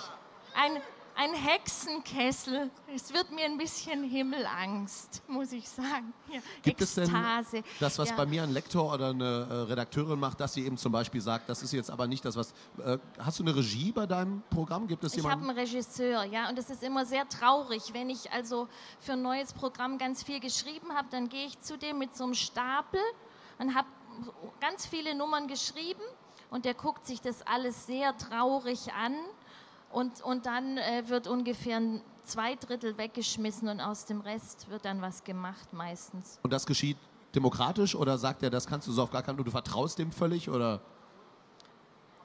Ein, 0.55 0.81
ein 1.15 1.33
Hexenkessel. 1.33 2.69
Es 2.93 3.13
wird 3.13 3.31
mir 3.31 3.45
ein 3.45 3.57
bisschen 3.57 4.03
Himmelangst, 4.03 5.23
muss 5.27 5.51
ich 5.51 5.67
sagen. 5.67 6.13
Ja, 6.31 6.39
Gibt 6.61 6.81
Ekstase. 6.81 7.11
es 7.41 7.51
denn 7.51 7.63
das, 7.79 7.97
was 7.97 8.09
ja. 8.09 8.15
bei 8.15 8.25
mir 8.25 8.43
ein 8.43 8.51
Lektor 8.51 8.93
oder 8.93 9.09
eine 9.09 9.47
äh, 9.49 9.53
Redakteurin 9.69 10.19
macht, 10.19 10.39
dass 10.41 10.53
sie 10.53 10.65
eben 10.65 10.77
zum 10.77 10.91
Beispiel 10.91 11.21
sagt, 11.21 11.47
das 11.49 11.63
ist 11.63 11.71
jetzt 11.71 11.89
aber 11.89 12.07
nicht 12.07 12.25
das, 12.25 12.35
was... 12.35 12.53
Äh, 12.83 12.97
hast 13.19 13.39
du 13.39 13.43
eine 13.43 13.55
Regie 13.55 13.91
bei 13.91 14.05
deinem 14.05 14.43
Programm? 14.49 14.87
Gibt 14.87 15.03
es 15.03 15.15
Ich 15.15 15.23
habe 15.23 15.41
einen 15.41 15.57
Regisseur, 15.57 16.23
ja, 16.25 16.49
und 16.49 16.59
es 16.59 16.69
ist 16.69 16.83
immer 16.83 17.05
sehr 17.05 17.27
traurig, 17.29 17.93
wenn 17.93 18.09
ich 18.09 18.31
also 18.31 18.67
für 18.99 19.13
ein 19.13 19.21
neues 19.21 19.53
Programm 19.53 19.97
ganz 19.97 20.23
viel 20.23 20.39
geschrieben 20.39 20.93
habe, 20.93 21.07
dann 21.11 21.29
gehe 21.29 21.45
ich 21.45 21.59
zu 21.61 21.77
dem 21.77 21.99
mit 21.99 22.15
so 22.15 22.25
einem 22.25 22.33
Stapel 22.33 22.99
und 23.59 23.73
habe 23.73 23.87
ganz 24.59 24.85
viele 24.85 25.15
Nummern 25.15 25.47
geschrieben 25.47 26.01
und 26.49 26.65
der 26.65 26.73
guckt 26.73 27.05
sich 27.05 27.21
das 27.21 27.41
alles 27.47 27.85
sehr 27.85 28.17
traurig 28.17 28.93
an 28.93 29.15
und, 29.95 30.21
und 30.21 30.45
dann 30.45 30.77
äh, 30.77 31.07
wird 31.07 31.25
ungefähr 31.25 31.81
zwei 32.25 32.55
Drittel 32.55 32.97
weggeschmissen 32.97 33.69
und 33.69 33.79
aus 33.79 34.03
dem 34.03 34.19
Rest 34.19 34.69
wird 34.69 34.83
dann 34.83 35.01
was 35.01 35.23
gemacht 35.23 35.71
meistens. 35.71 36.37
Und 36.43 36.51
das 36.51 36.65
geschieht 36.65 36.97
demokratisch 37.33 37.95
oder 37.95 38.17
sagt 38.17 38.43
er, 38.43 38.49
das 38.49 38.67
kannst 38.67 38.89
du 38.89 38.91
so 38.91 39.03
auf 39.03 39.11
gar 39.11 39.23
keinen 39.23 39.37
Fall, 39.37 39.45
du 39.45 39.51
vertraust 39.51 39.97
dem 39.97 40.11
völlig 40.11 40.49
oder? 40.49 40.81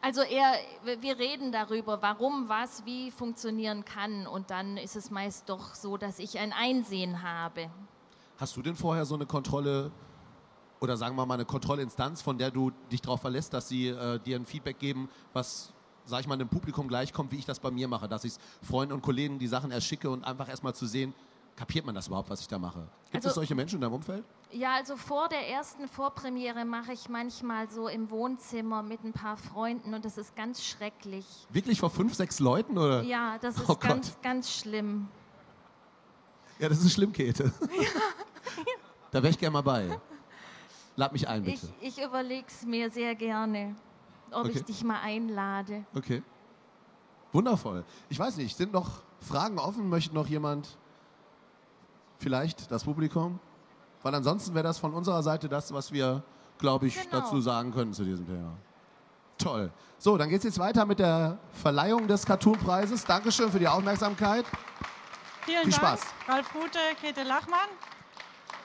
Also 0.01 0.23
er, 0.23 0.55
wir 1.01 1.19
reden 1.19 1.53
darüber, 1.53 2.03
warum 2.03 2.49
was 2.49 2.85
wie 2.87 3.13
funktionieren 3.13 3.85
kann 3.85 4.27
und 4.27 4.51
dann 4.51 4.77
ist 4.77 4.97
es 4.97 5.13
meist 5.13 5.49
doch 5.49 5.75
so, 5.75 5.97
dass 5.97 6.19
ich 6.19 6.41
ein 6.41 6.53
Einsehen 6.53 7.23
habe. 7.23 7.71
Hast 8.39 8.57
du 8.57 8.63
denn 8.63 8.75
vorher 8.75 9.05
so 9.05 9.15
eine 9.15 9.27
Kontrolle 9.27 9.93
oder 10.81 10.97
sagen 10.97 11.15
wir 11.15 11.25
mal 11.25 11.35
eine 11.35 11.45
Kontrollinstanz, 11.45 12.21
von 12.21 12.37
der 12.37 12.51
du 12.51 12.73
dich 12.91 13.01
darauf 13.01 13.21
verlässt, 13.21 13.53
dass 13.53 13.69
sie 13.69 13.89
äh, 13.89 14.19
dir 14.19 14.37
ein 14.37 14.47
Feedback 14.47 14.81
geben, 14.81 15.09
was 15.33 15.73
sage 16.11 16.23
ich 16.23 16.29
mal, 16.29 16.37
dem 16.37 16.49
Publikum 16.49 16.89
gleichkommt, 16.89 17.33
wie 17.33 17.37
ich 17.37 17.47
das 17.47 17.59
bei 17.59 17.71
mir 17.71 17.89
mache. 17.89 18.09
Dass 18.09 18.25
ich 18.25 18.35
Freunden 18.63 18.93
und 18.93 19.03
Kollegen 19.03 19.39
die 19.39 19.47
Sachen 19.47 19.71
erschicke 19.71 20.11
und 20.11 20.25
einfach 20.25 20.49
erstmal 20.49 20.75
zu 20.75 20.87
sehen, 20.87 21.15
kapiert 21.57 21.87
man 21.87 21.95
das 21.95 22.09
überhaupt, 22.09 22.29
was 22.31 22.41
ich 22.41 22.49
da 22.49 22.59
mache? 22.59 22.87
Gibt 23.05 23.17
also, 23.17 23.29
es 23.29 23.35
solche 23.35 23.55
Menschen 23.55 23.77
in 23.77 23.81
deinem 23.83 23.95
Umfeld? 23.95 24.25
Ja, 24.53 24.75
also 24.75 24.97
vor 24.97 25.29
der 25.29 25.49
ersten 25.49 25.89
Vorpremiere 25.89 26.65
mache 26.65 26.93
ich 26.93 27.09
manchmal 27.09 27.71
so 27.71 27.89
im 27.89 28.11
Wohnzimmer 28.11 28.83
mit 28.83 29.05
ein 29.05 29.13
paar 29.13 29.37
Freunden 29.37 29.95
und 29.95 30.05
das 30.05 30.19
ist 30.19 30.35
ganz 30.35 30.65
schrecklich. 30.65 31.25
Wirklich 31.51 31.79
vor 31.79 31.91
fünf, 31.91 32.15
sechs 32.15 32.41
Leuten? 32.41 32.77
Oder? 32.77 33.03
Ja, 33.03 33.39
das 33.39 33.57
ist 33.57 33.69
oh 33.69 33.77
ganz, 33.77 34.17
ganz 34.23 34.53
schlimm. 34.53 35.09
Ja, 36.59 36.69
das 36.69 36.85
ist 36.85 36.93
schlimm, 36.93 37.13
Käthe. 37.13 37.53
Ja. 37.61 37.89
da 39.11 39.23
wäre 39.23 39.31
ich 39.31 39.39
gerne 39.39 39.53
mal 39.53 39.63
bei. 39.63 40.01
Lad 40.97 41.13
mich 41.13 41.29
ein, 41.29 41.45
bitte. 41.45 41.69
Ich, 41.81 41.99
ich 41.99 42.05
überlege 42.05 42.47
es 42.49 42.67
mir 42.67 42.91
sehr 42.91 43.15
gerne 43.15 43.77
ob 44.33 44.47
okay. 44.47 44.59
ich 44.59 44.65
dich 44.65 44.85
mal 44.85 45.01
einlade. 45.01 45.85
Okay. 45.95 46.23
Wundervoll. 47.33 47.85
Ich 48.09 48.19
weiß 48.19 48.37
nicht, 48.37 48.57
sind 48.57 48.73
noch 48.73 49.03
Fragen 49.21 49.59
offen? 49.59 49.89
Möchte 49.89 50.15
noch 50.15 50.27
jemand 50.27 50.77
vielleicht 52.19 52.71
das 52.71 52.85
Publikum? 52.85 53.39
Weil 54.03 54.15
ansonsten 54.15 54.55
wäre 54.55 54.65
das 54.65 54.79
von 54.79 54.95
unserer 54.95 55.23
Seite 55.23 55.49
das, 55.49 55.73
was 55.73 55.93
wir, 55.93 56.23
glaube 56.59 56.87
ich, 56.87 57.01
genau. 57.01 57.21
dazu 57.21 57.41
sagen 57.41 57.73
können 57.73 57.93
zu 57.93 58.05
diesem 58.05 58.27
Thema. 58.27 58.57
Toll. 59.39 59.71
So, 59.99 60.17
dann 60.17 60.29
geht 60.29 60.39
es 60.39 60.45
jetzt 60.45 60.59
weiter 60.59 60.85
mit 60.85 60.99
der 60.99 61.39
Verleihung 61.53 62.07
des 62.09 62.25
Cartoon-Preises. 62.25 63.05
Dankeschön 63.05 63.51
für 63.51 63.59
die 63.59 63.69
Aufmerksamkeit. 63.69 64.45
Vielen 65.43 65.63
Viel 65.63 65.73
Dank, 65.73 65.99
Spaß. 65.99 66.01
Ralf 66.29 66.55
Rute, 66.55 66.79
Käthe 67.01 67.23
Lachmann. 67.23 67.69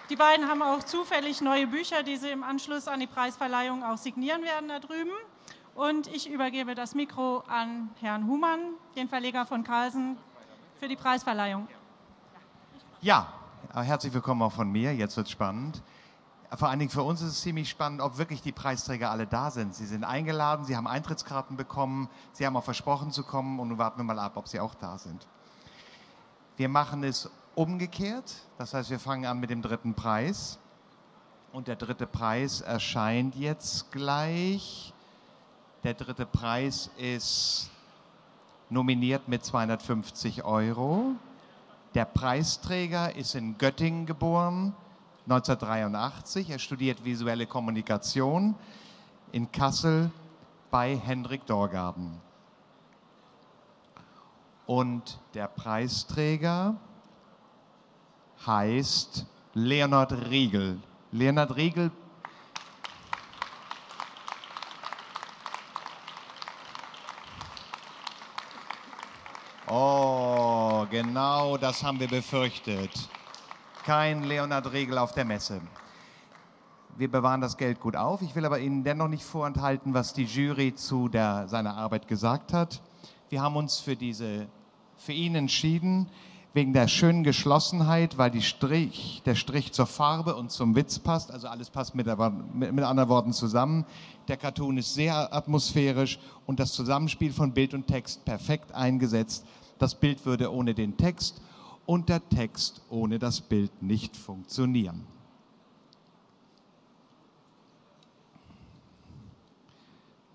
Die 0.10 0.16
beiden 0.16 0.48
haben 0.48 0.62
auch 0.62 0.84
zufällig 0.84 1.42
neue 1.42 1.68
Bücher, 1.68 2.04
die 2.04 2.18
sie 2.18 2.30
im 2.30 2.44
Anschluss 2.44 2.88
an 2.88 3.00
die 3.00 3.08
Preisverleihung 3.08 3.84
auch 3.84 3.98
signieren 3.98 4.44
werden 4.44 4.70
da 4.70 4.80
drüben. 4.80 5.12
Und 5.76 6.08
ich 6.08 6.32
übergebe 6.32 6.74
das 6.74 6.96
Mikro 6.96 7.44
an 7.50 7.90
Herrn 8.00 8.28
Humann, 8.28 8.76
den 8.96 9.10
Verleger 9.10 9.46
von 9.46 9.66
Carlsen, 9.66 10.16
für 10.80 10.88
die 10.88 10.96
Preisverleihung. 10.96 11.68
Ja, 13.02 13.28
herzlich 13.74 14.14
willkommen 14.14 14.42
auch 14.42 14.54
von 14.54 14.72
mir. 14.72 14.96
Jetzt 14.96 15.18
wird 15.18 15.30
spannend. 15.30 15.84
vor 16.56 16.70
allen 16.70 16.80
Dingen 16.80 16.92
für 16.92 17.04
uns 17.04 17.22
ist 17.22 17.32
es 17.32 17.42
ziemlich 17.42 17.70
spannend, 17.70 18.00
ob 18.00 18.18
wirklich 18.18 18.42
die 18.42 18.54
Preisträger 18.54 19.12
alle 19.12 19.28
da 19.28 19.52
sind. 19.52 19.76
Sie 19.76 19.86
sind 19.86 20.06
eingeladen, 20.06 20.64
sie 20.64 20.78
haben 20.78 20.88
Eintrittskarten 20.88 21.58
bekommen, 21.58 22.08
sie 22.32 22.46
haben 22.46 22.56
auch 22.56 22.64
versprochen 22.64 23.12
zu 23.12 23.24
kommen 23.24 23.60
und 23.60 23.68
nun 23.68 23.78
warten 23.78 24.00
wir 24.00 24.06
mal 24.06 24.18
ab, 24.18 24.38
ob 24.38 24.48
sie 24.48 24.62
auch 24.62 24.76
da 24.76 24.98
sind. 24.98 25.28
Wir 26.56 26.70
machen 26.70 27.04
es 27.04 27.30
umgekehrt, 27.54 28.34
das 28.58 28.74
heißt, 28.74 28.90
wir 28.92 29.00
fangen 29.00 29.26
an 29.26 29.42
mit 29.42 29.50
dem 29.50 29.62
dritten 29.62 29.94
Preis. 29.94 30.58
Und 31.52 31.68
der 31.68 31.76
dritte 31.76 32.08
Preis 32.08 32.62
erscheint 32.62 33.36
jetzt 33.36 33.92
gleich. 33.92 34.94
Der 35.86 35.94
dritte 35.94 36.26
Preis 36.26 36.90
ist 36.98 37.70
nominiert 38.72 39.28
mit 39.28 39.46
250 39.46 40.44
Euro. 40.44 41.12
Der 41.94 42.06
Preisträger 42.06 43.16
ist 43.16 43.36
in 43.36 43.60
Göttingen 43.60 44.08
geboren, 44.08 44.74
1983. 45.26 46.50
Er 46.50 46.58
studiert 46.58 47.06
visuelle 47.06 47.46
Kommunikation 47.46 48.56
in 49.32 49.52
Kassel 49.52 50.10
bei 50.72 50.98
Hendrik 50.98 51.46
Dorgarden. 51.46 52.20
Und 54.66 55.20
der 55.36 55.48
Preisträger 55.48 56.78
heißt 58.44 59.28
Leonard 59.54 60.14
Riegel. 60.32 60.80
Leonard 61.12 61.56
Riegel 61.56 61.92
Oh, 69.78 70.86
genau 70.90 71.58
das 71.58 71.84
haben 71.84 72.00
wir 72.00 72.08
befürchtet. 72.08 72.92
Kein 73.84 74.24
Leonard 74.24 74.72
Riegel 74.72 74.98
auf 74.98 75.12
der 75.12 75.26
Messe. 75.26 75.60
Wir 76.96 77.12
bewahren 77.12 77.42
das 77.42 77.58
Geld 77.58 77.82
gut 77.82 77.98
auf. 77.98 78.22
Ich 78.22 78.34
will 78.38 78.46
aber 78.46 78.60
Ihnen 78.60 78.86
dennoch 78.86 79.10
nicht 79.10 79.26
vorenthalten, 79.26 79.94
was 79.94 80.14
die 80.14 80.24
Jury 80.24 80.76
zu 80.76 81.10
der, 81.10 81.50
seiner 81.50 81.76
Arbeit 81.76 82.08
gesagt 82.08 82.54
hat. 82.54 82.82
Wir 83.28 83.42
haben 83.42 83.58
uns 83.58 83.80
für, 83.80 83.98
diese, 83.98 84.48
für 84.96 85.12
ihn 85.12 85.36
entschieden, 85.36 86.08
wegen 86.54 86.72
der 86.72 86.88
schönen 86.88 87.26
Geschlossenheit, 87.26 88.18
weil 88.18 88.42
Strich, 88.42 89.24
der 89.26 89.36
Strich 89.36 89.74
zur 89.74 89.88
Farbe 89.88 90.38
und 90.38 90.52
zum 90.52 90.74
Witz 90.78 91.00
passt, 91.00 91.32
also 91.32 91.50
alles 91.50 91.70
passt 91.70 91.96
mit, 91.96 92.08
mit, 92.08 92.72
mit 92.72 92.86
anderen 92.86 93.10
Worten 93.10 93.34
zusammen. 93.34 93.84
Der 94.30 94.38
Cartoon 94.38 94.78
ist 94.78 94.94
sehr 94.94 95.34
atmosphärisch 95.36 96.18
und 96.46 96.62
das 96.62 96.72
Zusammenspiel 96.72 97.34
von 97.34 97.52
Bild 97.52 97.74
und 97.74 97.88
Text 97.88 98.24
perfekt 98.24 98.74
eingesetzt. 98.74 99.46
Das 99.78 99.96
Bild 99.96 100.26
würde 100.26 100.52
ohne 100.52 100.74
den 100.74 100.98
Text 100.98 101.42
und 101.86 102.10
der 102.10 102.28
Text 102.30 102.82
ohne 102.90 103.20
das 103.20 103.42
Bild 103.42 103.82
nicht 103.82 104.16
funktionieren. 104.16 105.06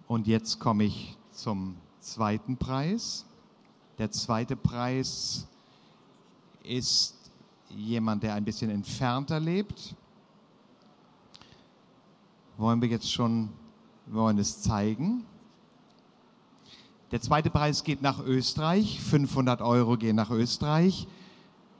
Und 0.07 0.26
jetzt 0.26 0.59
komme 0.59 0.85
ich 0.85 1.16
zum 1.31 1.76
zweiten 2.00 2.57
Preis. 2.57 3.24
Der 3.98 4.11
zweite 4.11 4.57
Preis 4.57 5.46
ist 6.64 7.31
jemand, 7.68 8.22
der 8.22 8.35
ein 8.35 8.44
bisschen 8.44 8.70
entfernter 8.70 9.38
lebt. 9.38 9.94
Wollen 12.57 12.83
wir 12.83 12.88
jetzt 12.88 13.11
schon, 13.11 13.50
wollen 14.07 14.38
es 14.38 14.61
zeigen? 14.62 15.24
Der 17.11 17.20
zweite 17.20 17.51
Preis 17.51 17.83
geht 17.83 18.03
nach 18.03 18.25
Österreich. 18.25 19.01
500 19.01 19.62
Euro 19.62 19.96
gehen 19.96 20.14
nach 20.14 20.31
Österreich. 20.31 21.09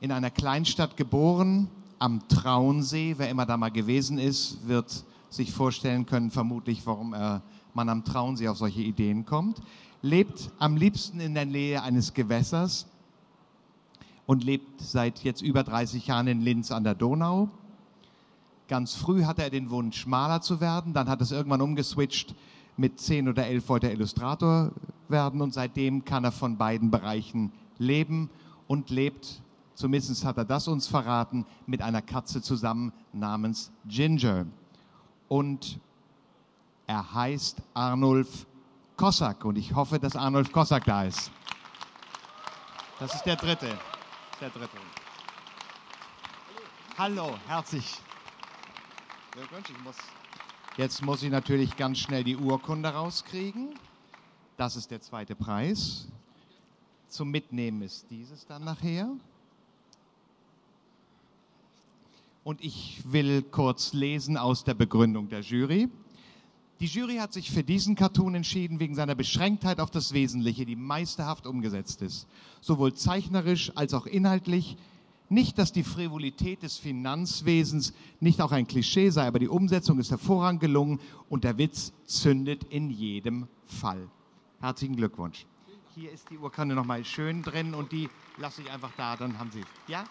In 0.01 0.11
einer 0.11 0.31
Kleinstadt 0.31 0.97
geboren, 0.97 1.69
am 2.01 2.27
Traunsee. 2.27 3.15
Wer 3.17 3.31
immer 3.31 3.47
da 3.47 3.57
mal 3.57 3.71
gewesen 3.71 4.19
ist, 4.19 4.67
wird 4.67 5.05
sich 5.29 5.53
vorstellen 5.53 6.05
können, 6.05 6.33
vermutlich, 6.33 6.85
warum 6.85 7.15
er, 7.15 7.43
man 7.75 7.89
am 7.89 8.05
Traunsee 8.05 8.49
auf 8.49 8.57
solche 8.59 8.81
Ideen 8.81 9.25
kommt. 9.25 9.63
Lebt 10.03 10.51
am 10.59 10.77
liebsten 10.77 11.21
in 11.21 11.35
der 11.35 11.47
Nähe 11.47 11.81
eines 11.81 12.13
Gewässers 12.13 12.87
und 14.27 14.43
lebt 14.43 14.81
seit 14.81 15.23
jetzt 15.23 15.43
über 15.43 15.63
30 15.63 16.09
Jahren 16.09 16.27
in 16.27 16.41
Linz 16.41 16.73
an 16.73 16.83
der 16.83 16.97
Donau. 16.97 17.51
Ganz 18.67 18.97
früh 18.97 19.23
hatte 19.25 19.45
er 19.45 19.51
den 19.51 19.71
Wunsch, 19.71 20.09
Maler 20.09 20.41
zu 20.41 20.61
werden. 20.61 20.93
Dann 20.93 21.09
hat 21.09 21.21
es 21.21 21.31
irgendwann 21.31 21.61
umgeswitcht. 21.61 22.35
Mit 22.77 23.01
10 23.01 23.29
oder 23.29 23.47
11 23.47 23.69
wollte 23.69 23.89
er 23.89 23.93
Illustrator 23.93 24.73
werden 25.09 25.41
und 25.41 25.53
seitdem 25.53 26.05
kann 26.05 26.25
er 26.25 26.33
von 26.33 26.57
beiden 26.57 26.91
Bereichen 26.91 27.53
leben 27.79 28.31
und 28.67 28.91
lebt, 28.91 29.43
zumindest 29.75 30.25
hat 30.25 30.39
er 30.39 30.45
das 30.45 30.69
uns 30.69 30.87
verraten, 30.87 31.47
mit 31.67 31.83
einer 31.83 32.03
Katze 32.03 32.41
zusammen 32.43 32.93
namens 33.13 33.73
Ginger. 33.87 34.47
Und 35.29 35.81
er 36.87 37.15
heißt 37.15 37.63
Arnulf 37.75 38.47
Kossack 38.97 39.45
und 39.45 39.57
ich 39.57 39.75
hoffe, 39.75 39.99
dass 39.99 40.17
Arnulf 40.17 40.53
Kossack 40.53 40.85
da 40.85 41.05
ist. 41.05 41.31
Das 42.99 43.15
ist 43.15 43.25
der 43.25 43.37
dritte 43.37 43.69
der 44.41 44.51
dritte. 44.51 44.79
Hallo, 46.97 47.39
herzlich. 47.47 47.99
Jetzt 50.77 51.03
muss 51.03 51.23
ich 51.23 51.31
natürlich 51.31 51.77
ganz 51.77 51.99
schnell 51.99 52.23
die 52.23 52.37
Urkunde 52.37 52.91
rauskriegen. 52.91 53.75
Das 54.57 54.77
ist 54.77 54.91
der 54.91 55.01
zweite 55.01 55.35
Preis. 55.35 56.07
Zum 57.09 57.31
Mitnehmen 57.31 57.83
ist 57.83 58.07
dieses 58.09 58.47
dann 58.47 58.65
nachher. 58.65 59.11
Und 62.45 62.63
ich 62.63 63.03
will 63.05 63.43
kurz 63.43 63.93
lesen 63.93 64.37
aus 64.37 64.63
der 64.63 64.75
Begründung 64.75 65.29
der 65.29 65.41
Jury. 65.41 65.89
Die 66.79 66.87
Jury 66.87 67.17
hat 67.17 67.33
sich 67.33 67.51
für 67.51 67.65
diesen 67.65 67.97
Cartoon 67.97 68.37
entschieden 68.37 68.79
wegen 68.79 68.95
seiner 68.95 69.17
Beschränktheit 69.17 69.81
auf 69.81 69.91
das 69.91 70.15
Wesentliche, 70.15 70.65
die 70.65 70.77
meisterhaft 70.77 71.47
umgesetzt 71.47 72.01
ist, 72.01 72.29
sowohl 72.61 72.95
zeichnerisch 72.95 73.73
als 73.77 73.93
auch 73.93 74.07
inhaltlich. 74.07 74.77
Nicht, 75.31 75.57
dass 75.59 75.73
die 75.73 75.85
Frivolität 75.85 76.63
des 76.63 76.77
Finanzwesens 76.77 77.95
nicht 78.19 78.43
auch 78.43 78.53
ein 78.53 78.67
Klischee 78.67 79.09
sei, 79.11 79.27
aber 79.27 79.39
die 79.39 79.49
Umsetzung 79.49 79.99
ist 79.99 80.11
hervorragend 80.11 80.61
gelungen 80.61 81.01
und 81.29 81.45
der 81.45 81.57
Witz 81.57 81.93
zündet 82.05 82.65
in 82.65 82.91
jedem 82.91 83.47
Fall. 83.65 84.11
Herzlichen 84.61 84.97
Glückwunsch. 84.97 85.47
Hier 85.95 86.11
ist 86.11 86.29
die 86.31 86.37
Urkunde 86.37 86.75
nochmal 86.75 87.05
schön 87.05 87.43
drin 87.43 87.75
und 87.75 87.93
die 87.93 88.11
lasse 88.37 88.61
ich 88.61 88.71
einfach 88.71 88.93
da, 88.97 89.17
dann 89.17 89.39
haben 89.39 89.51
Sie. 89.51 89.63
Ja? 89.87 90.05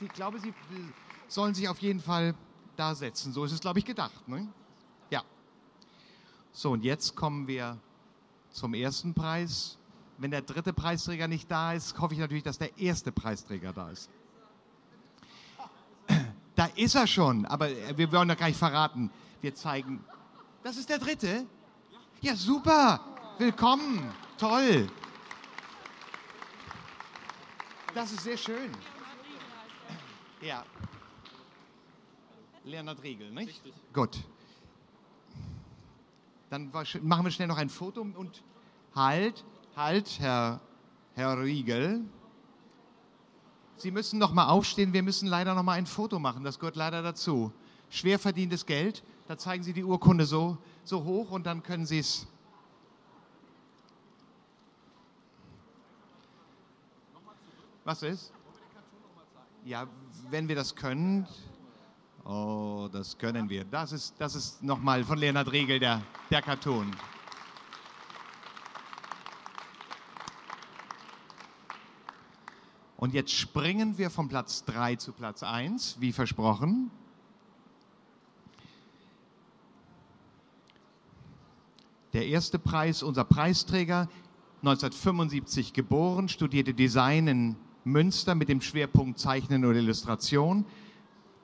Ich 0.00 0.12
glaube, 0.12 0.38
Sie 0.38 0.52
sollen 1.26 1.54
sich 1.54 1.68
auf 1.68 1.80
jeden 1.80 2.00
Fall 2.00 2.34
da 2.76 2.94
setzen. 2.94 3.32
So 3.32 3.44
ist 3.44 3.52
es, 3.52 3.60
glaube 3.60 3.80
ich, 3.80 3.84
gedacht. 3.84 4.28
Ne? 4.28 4.46
So, 6.50 6.72
und 6.72 6.82
jetzt 6.82 7.14
kommen 7.14 7.46
wir 7.46 7.78
zum 8.50 8.74
ersten 8.74 9.14
Preis. 9.14 9.78
Wenn 10.18 10.32
der 10.32 10.42
dritte 10.42 10.72
Preisträger 10.72 11.28
nicht 11.28 11.48
da 11.50 11.72
ist, 11.72 11.96
hoffe 11.98 12.14
ich 12.14 12.20
natürlich, 12.20 12.42
dass 12.42 12.58
der 12.58 12.76
erste 12.76 13.12
Preisträger 13.12 13.72
da 13.72 13.90
ist. 13.90 14.10
Da 16.56 16.66
ist 16.74 16.96
er 16.96 17.06
schon, 17.06 17.46
aber 17.46 17.68
wir 17.96 18.10
wollen 18.10 18.28
doch 18.28 18.36
gar 18.36 18.48
nicht 18.48 18.58
verraten. 18.58 19.12
Wir 19.40 19.54
zeigen. 19.54 20.04
Das 20.64 20.76
ist 20.76 20.88
der 20.88 20.98
dritte? 20.98 21.46
Ja, 22.20 22.34
super. 22.34 22.98
Willkommen. 23.38 24.12
Toll. 24.36 24.88
Das 27.94 28.10
ist 28.10 28.24
sehr 28.24 28.36
schön. 28.36 28.72
Ja. 30.40 30.64
Leonard 32.64 33.00
Riegel, 33.04 33.30
nicht? 33.30 33.48
Richtig. 33.48 33.74
Gut. 33.92 34.18
Dann 36.50 36.72
machen 37.02 37.24
wir 37.24 37.30
schnell 37.30 37.46
noch 37.48 37.58
ein 37.58 37.68
Foto 37.68 38.00
und 38.00 38.42
halt, 38.96 39.44
halt, 39.78 40.18
Herr, 40.18 40.60
Herr 41.14 41.40
Riegel. 41.40 42.04
Sie 43.76 43.90
müssen 43.90 44.18
noch 44.18 44.32
mal 44.32 44.48
aufstehen. 44.48 44.92
Wir 44.92 45.02
müssen 45.02 45.28
leider 45.28 45.54
noch 45.54 45.62
mal 45.62 45.74
ein 45.74 45.86
Foto 45.86 46.18
machen. 46.18 46.44
Das 46.44 46.58
gehört 46.58 46.76
leider 46.76 47.00
dazu. 47.00 47.52
Schwer 47.88 48.18
verdientes 48.18 48.66
Geld. 48.66 49.02
Da 49.28 49.38
zeigen 49.38 49.62
Sie 49.62 49.72
die 49.72 49.84
Urkunde 49.84 50.26
so, 50.26 50.58
so 50.84 51.04
hoch 51.04 51.30
und 51.30 51.46
dann 51.46 51.62
können 51.62 51.86
Sie 51.86 52.00
es. 52.00 52.26
Was 57.84 58.02
ist? 58.02 58.32
Ja, 59.64 59.86
wenn 60.28 60.48
wir 60.48 60.56
das 60.56 60.74
können. 60.74 61.26
Oh, 62.24 62.88
das 62.92 63.16
können 63.16 63.48
wir. 63.48 63.64
Das 63.64 63.92
ist, 63.92 64.14
das 64.18 64.34
ist 64.34 64.62
nochmal 64.62 65.04
von 65.04 65.18
Leonhard 65.18 65.52
Riegel 65.52 65.78
der, 65.78 66.02
der 66.30 66.42
Cartoon. 66.42 66.94
Und 72.98 73.14
jetzt 73.14 73.32
springen 73.32 73.96
wir 73.96 74.10
von 74.10 74.28
Platz 74.28 74.64
3 74.66 74.96
zu 74.96 75.12
Platz 75.12 75.42
1, 75.42 75.96
wie 76.00 76.12
versprochen. 76.12 76.90
Der 82.12 82.26
erste 82.26 82.58
Preis, 82.58 83.02
unser 83.02 83.24
Preisträger, 83.24 84.08
1975 84.58 85.72
geboren, 85.72 86.28
studierte 86.28 86.74
Design 86.74 87.28
in 87.28 87.56
Münster 87.84 88.34
mit 88.34 88.50
dem 88.50 88.60
Schwerpunkt 88.60 89.18
Zeichnen 89.18 89.64
und 89.64 89.76
Illustration 89.76 90.66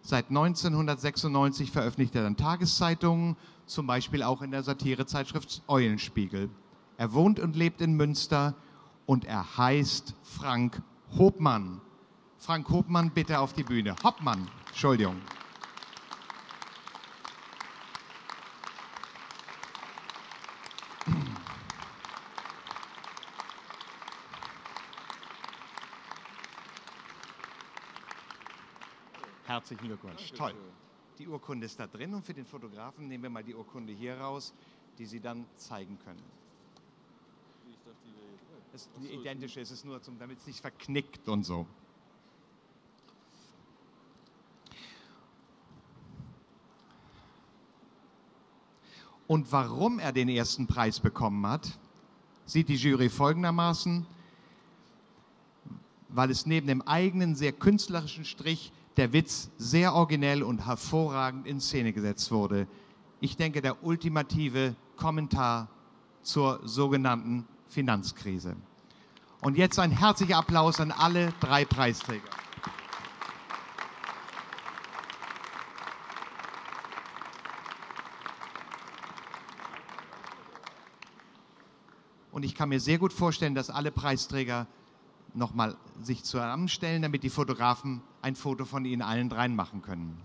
Seit 0.06 0.28
1996 0.28 1.70
veröffentlicht 1.70 2.14
er 2.14 2.24
dann 2.24 2.36
Tageszeitungen, 2.36 3.36
zum 3.64 3.86
Beispiel 3.86 4.22
auch 4.22 4.42
in 4.42 4.50
der 4.50 4.62
Satirezeitschrift 4.62 5.62
Eulenspiegel. 5.66 6.50
Er 6.98 7.14
wohnt 7.14 7.40
und 7.40 7.56
lebt 7.56 7.80
in 7.80 7.94
Münster 7.94 8.54
und 9.06 9.24
er 9.24 9.56
heißt 9.56 10.14
Frank 10.22 10.82
Hopmann. 11.18 11.80
Frank 12.38 12.68
Hopmann, 12.70 13.10
bitte 13.10 13.38
auf 13.38 13.52
die 13.52 13.62
Bühne. 13.62 13.96
Hoppmann, 14.02 14.48
Entschuldigung. 14.68 15.20
Herzlichen 29.46 29.86
Glückwunsch. 29.86 30.32
Toll. 30.32 30.54
Die 31.18 31.28
Urkunde 31.28 31.66
ist 31.66 31.78
da 31.78 31.86
drin 31.86 32.12
und 32.12 32.26
für 32.26 32.34
den 32.34 32.44
Fotografen 32.44 33.06
nehmen 33.06 33.22
wir 33.22 33.30
mal 33.30 33.44
die 33.44 33.54
Urkunde 33.54 33.92
hier 33.92 34.18
raus, 34.18 34.52
die 34.98 35.06
Sie 35.06 35.20
dann 35.20 35.46
zeigen 35.56 35.96
können. 36.04 36.43
Das 38.74 38.82
ist 38.82 38.90
die 39.00 39.14
identische, 39.14 39.60
es 39.60 39.70
ist 39.70 39.84
nur, 39.84 40.02
zum, 40.02 40.18
damit 40.18 40.40
es 40.40 40.48
nicht 40.48 40.60
verknickt 40.60 41.28
und 41.28 41.44
so. 41.44 41.64
Und 49.28 49.52
warum 49.52 50.00
er 50.00 50.10
den 50.10 50.28
ersten 50.28 50.66
Preis 50.66 50.98
bekommen 50.98 51.46
hat, 51.46 51.78
sieht 52.46 52.68
die 52.68 52.74
Jury 52.74 53.10
folgendermaßen, 53.10 54.06
weil 56.08 56.30
es 56.32 56.44
neben 56.44 56.66
dem 56.66 56.82
eigenen 56.82 57.36
sehr 57.36 57.52
künstlerischen 57.52 58.24
Strich 58.24 58.72
der 58.96 59.12
Witz 59.12 59.50
sehr 59.56 59.94
originell 59.94 60.42
und 60.42 60.66
hervorragend 60.66 61.46
in 61.46 61.60
Szene 61.60 61.92
gesetzt 61.92 62.32
wurde. 62.32 62.66
Ich 63.20 63.36
denke, 63.36 63.62
der 63.62 63.84
ultimative 63.84 64.74
Kommentar 64.96 65.68
zur 66.22 66.58
sogenannten 66.66 67.46
Finanzkrise. 67.74 68.56
Und 69.40 69.58
jetzt 69.58 69.78
ein 69.78 69.90
herzlicher 69.90 70.38
Applaus 70.38 70.80
an 70.80 70.92
alle 70.92 71.32
drei 71.40 71.64
Preisträger. 71.64 72.30
Und 82.30 82.44
ich 82.44 82.54
kann 82.54 82.68
mir 82.68 82.80
sehr 82.80 82.98
gut 82.98 83.12
vorstellen, 83.12 83.54
dass 83.54 83.70
alle 83.70 83.90
Preisträger 83.90 84.66
nochmal 85.34 85.76
sich 86.00 86.24
zusammenstellen, 86.24 87.02
damit 87.02 87.22
die 87.22 87.30
Fotografen 87.30 88.02
ein 88.22 88.36
Foto 88.36 88.64
von 88.64 88.84
Ihnen 88.84 89.02
allen 89.02 89.28
dreien 89.28 89.54
machen 89.54 89.82
können. 89.82 90.20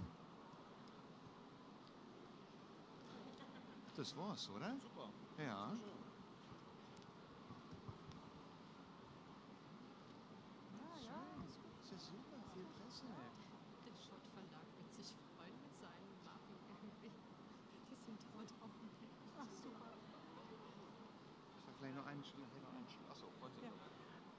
Das 3.95 4.15
war's, 4.15 4.49
oder? 4.55 4.75
Super. 4.81 5.09
Ja. 5.43 5.71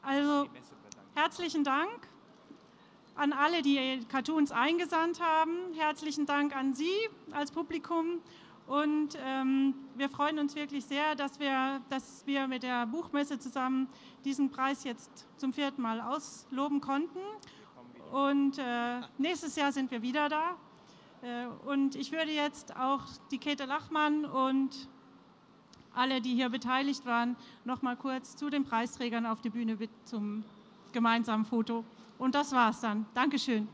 Also 0.02 0.48
herzlichen 1.50 1.64
Dank 1.64 2.08
an 3.16 3.32
alle, 3.32 3.60
die 3.60 4.04
Cartoons 4.08 4.52
eingesandt 4.52 5.20
haben. 5.20 5.74
Herzlichen 5.74 6.24
Dank 6.24 6.54
an 6.54 6.74
Sie 6.74 6.94
als 7.32 7.50
Publikum. 7.50 8.20
Und 8.68 9.18
ähm, 9.20 9.74
wir 9.96 10.08
freuen 10.10 10.38
uns 10.38 10.54
wirklich 10.54 10.84
sehr, 10.84 11.16
dass 11.16 11.40
wir, 11.40 11.80
dass 11.90 12.24
wir 12.24 12.46
mit 12.46 12.62
der 12.62 12.86
Buchmesse 12.86 13.40
zusammen 13.40 13.88
diesen 14.24 14.50
Preis 14.50 14.84
jetzt 14.84 15.26
zum 15.38 15.52
vierten 15.52 15.82
Mal 15.82 16.00
ausloben 16.00 16.80
konnten. 16.80 17.18
Und 18.12 18.58
äh, 18.58 19.00
nächstes 19.18 19.56
Jahr 19.56 19.72
sind 19.72 19.90
wir 19.90 20.02
wieder 20.02 20.28
da. 20.28 20.54
Äh, 21.22 21.46
und 21.68 21.96
ich 21.96 22.12
würde 22.12 22.30
jetzt 22.30 22.76
auch 22.76 23.02
die 23.32 23.38
Käthe 23.38 23.64
Lachmann 23.64 24.24
und 24.24 24.88
alle, 25.96 26.20
die 26.20 26.32
hier 26.32 26.48
beteiligt 26.48 27.04
waren, 27.06 27.34
noch 27.64 27.82
mal 27.82 27.96
kurz 27.96 28.36
zu 28.36 28.50
den 28.50 28.62
Preisträgern 28.64 29.26
auf 29.26 29.40
die 29.40 29.50
Bühne 29.50 29.76
zum 30.04 30.44
gemeinsamen 30.92 31.44
Foto. 31.44 31.84
Und 32.18 32.34
das 32.34 32.52
war's 32.52 32.80
dann. 32.80 33.06
Dankeschön. 33.14 33.68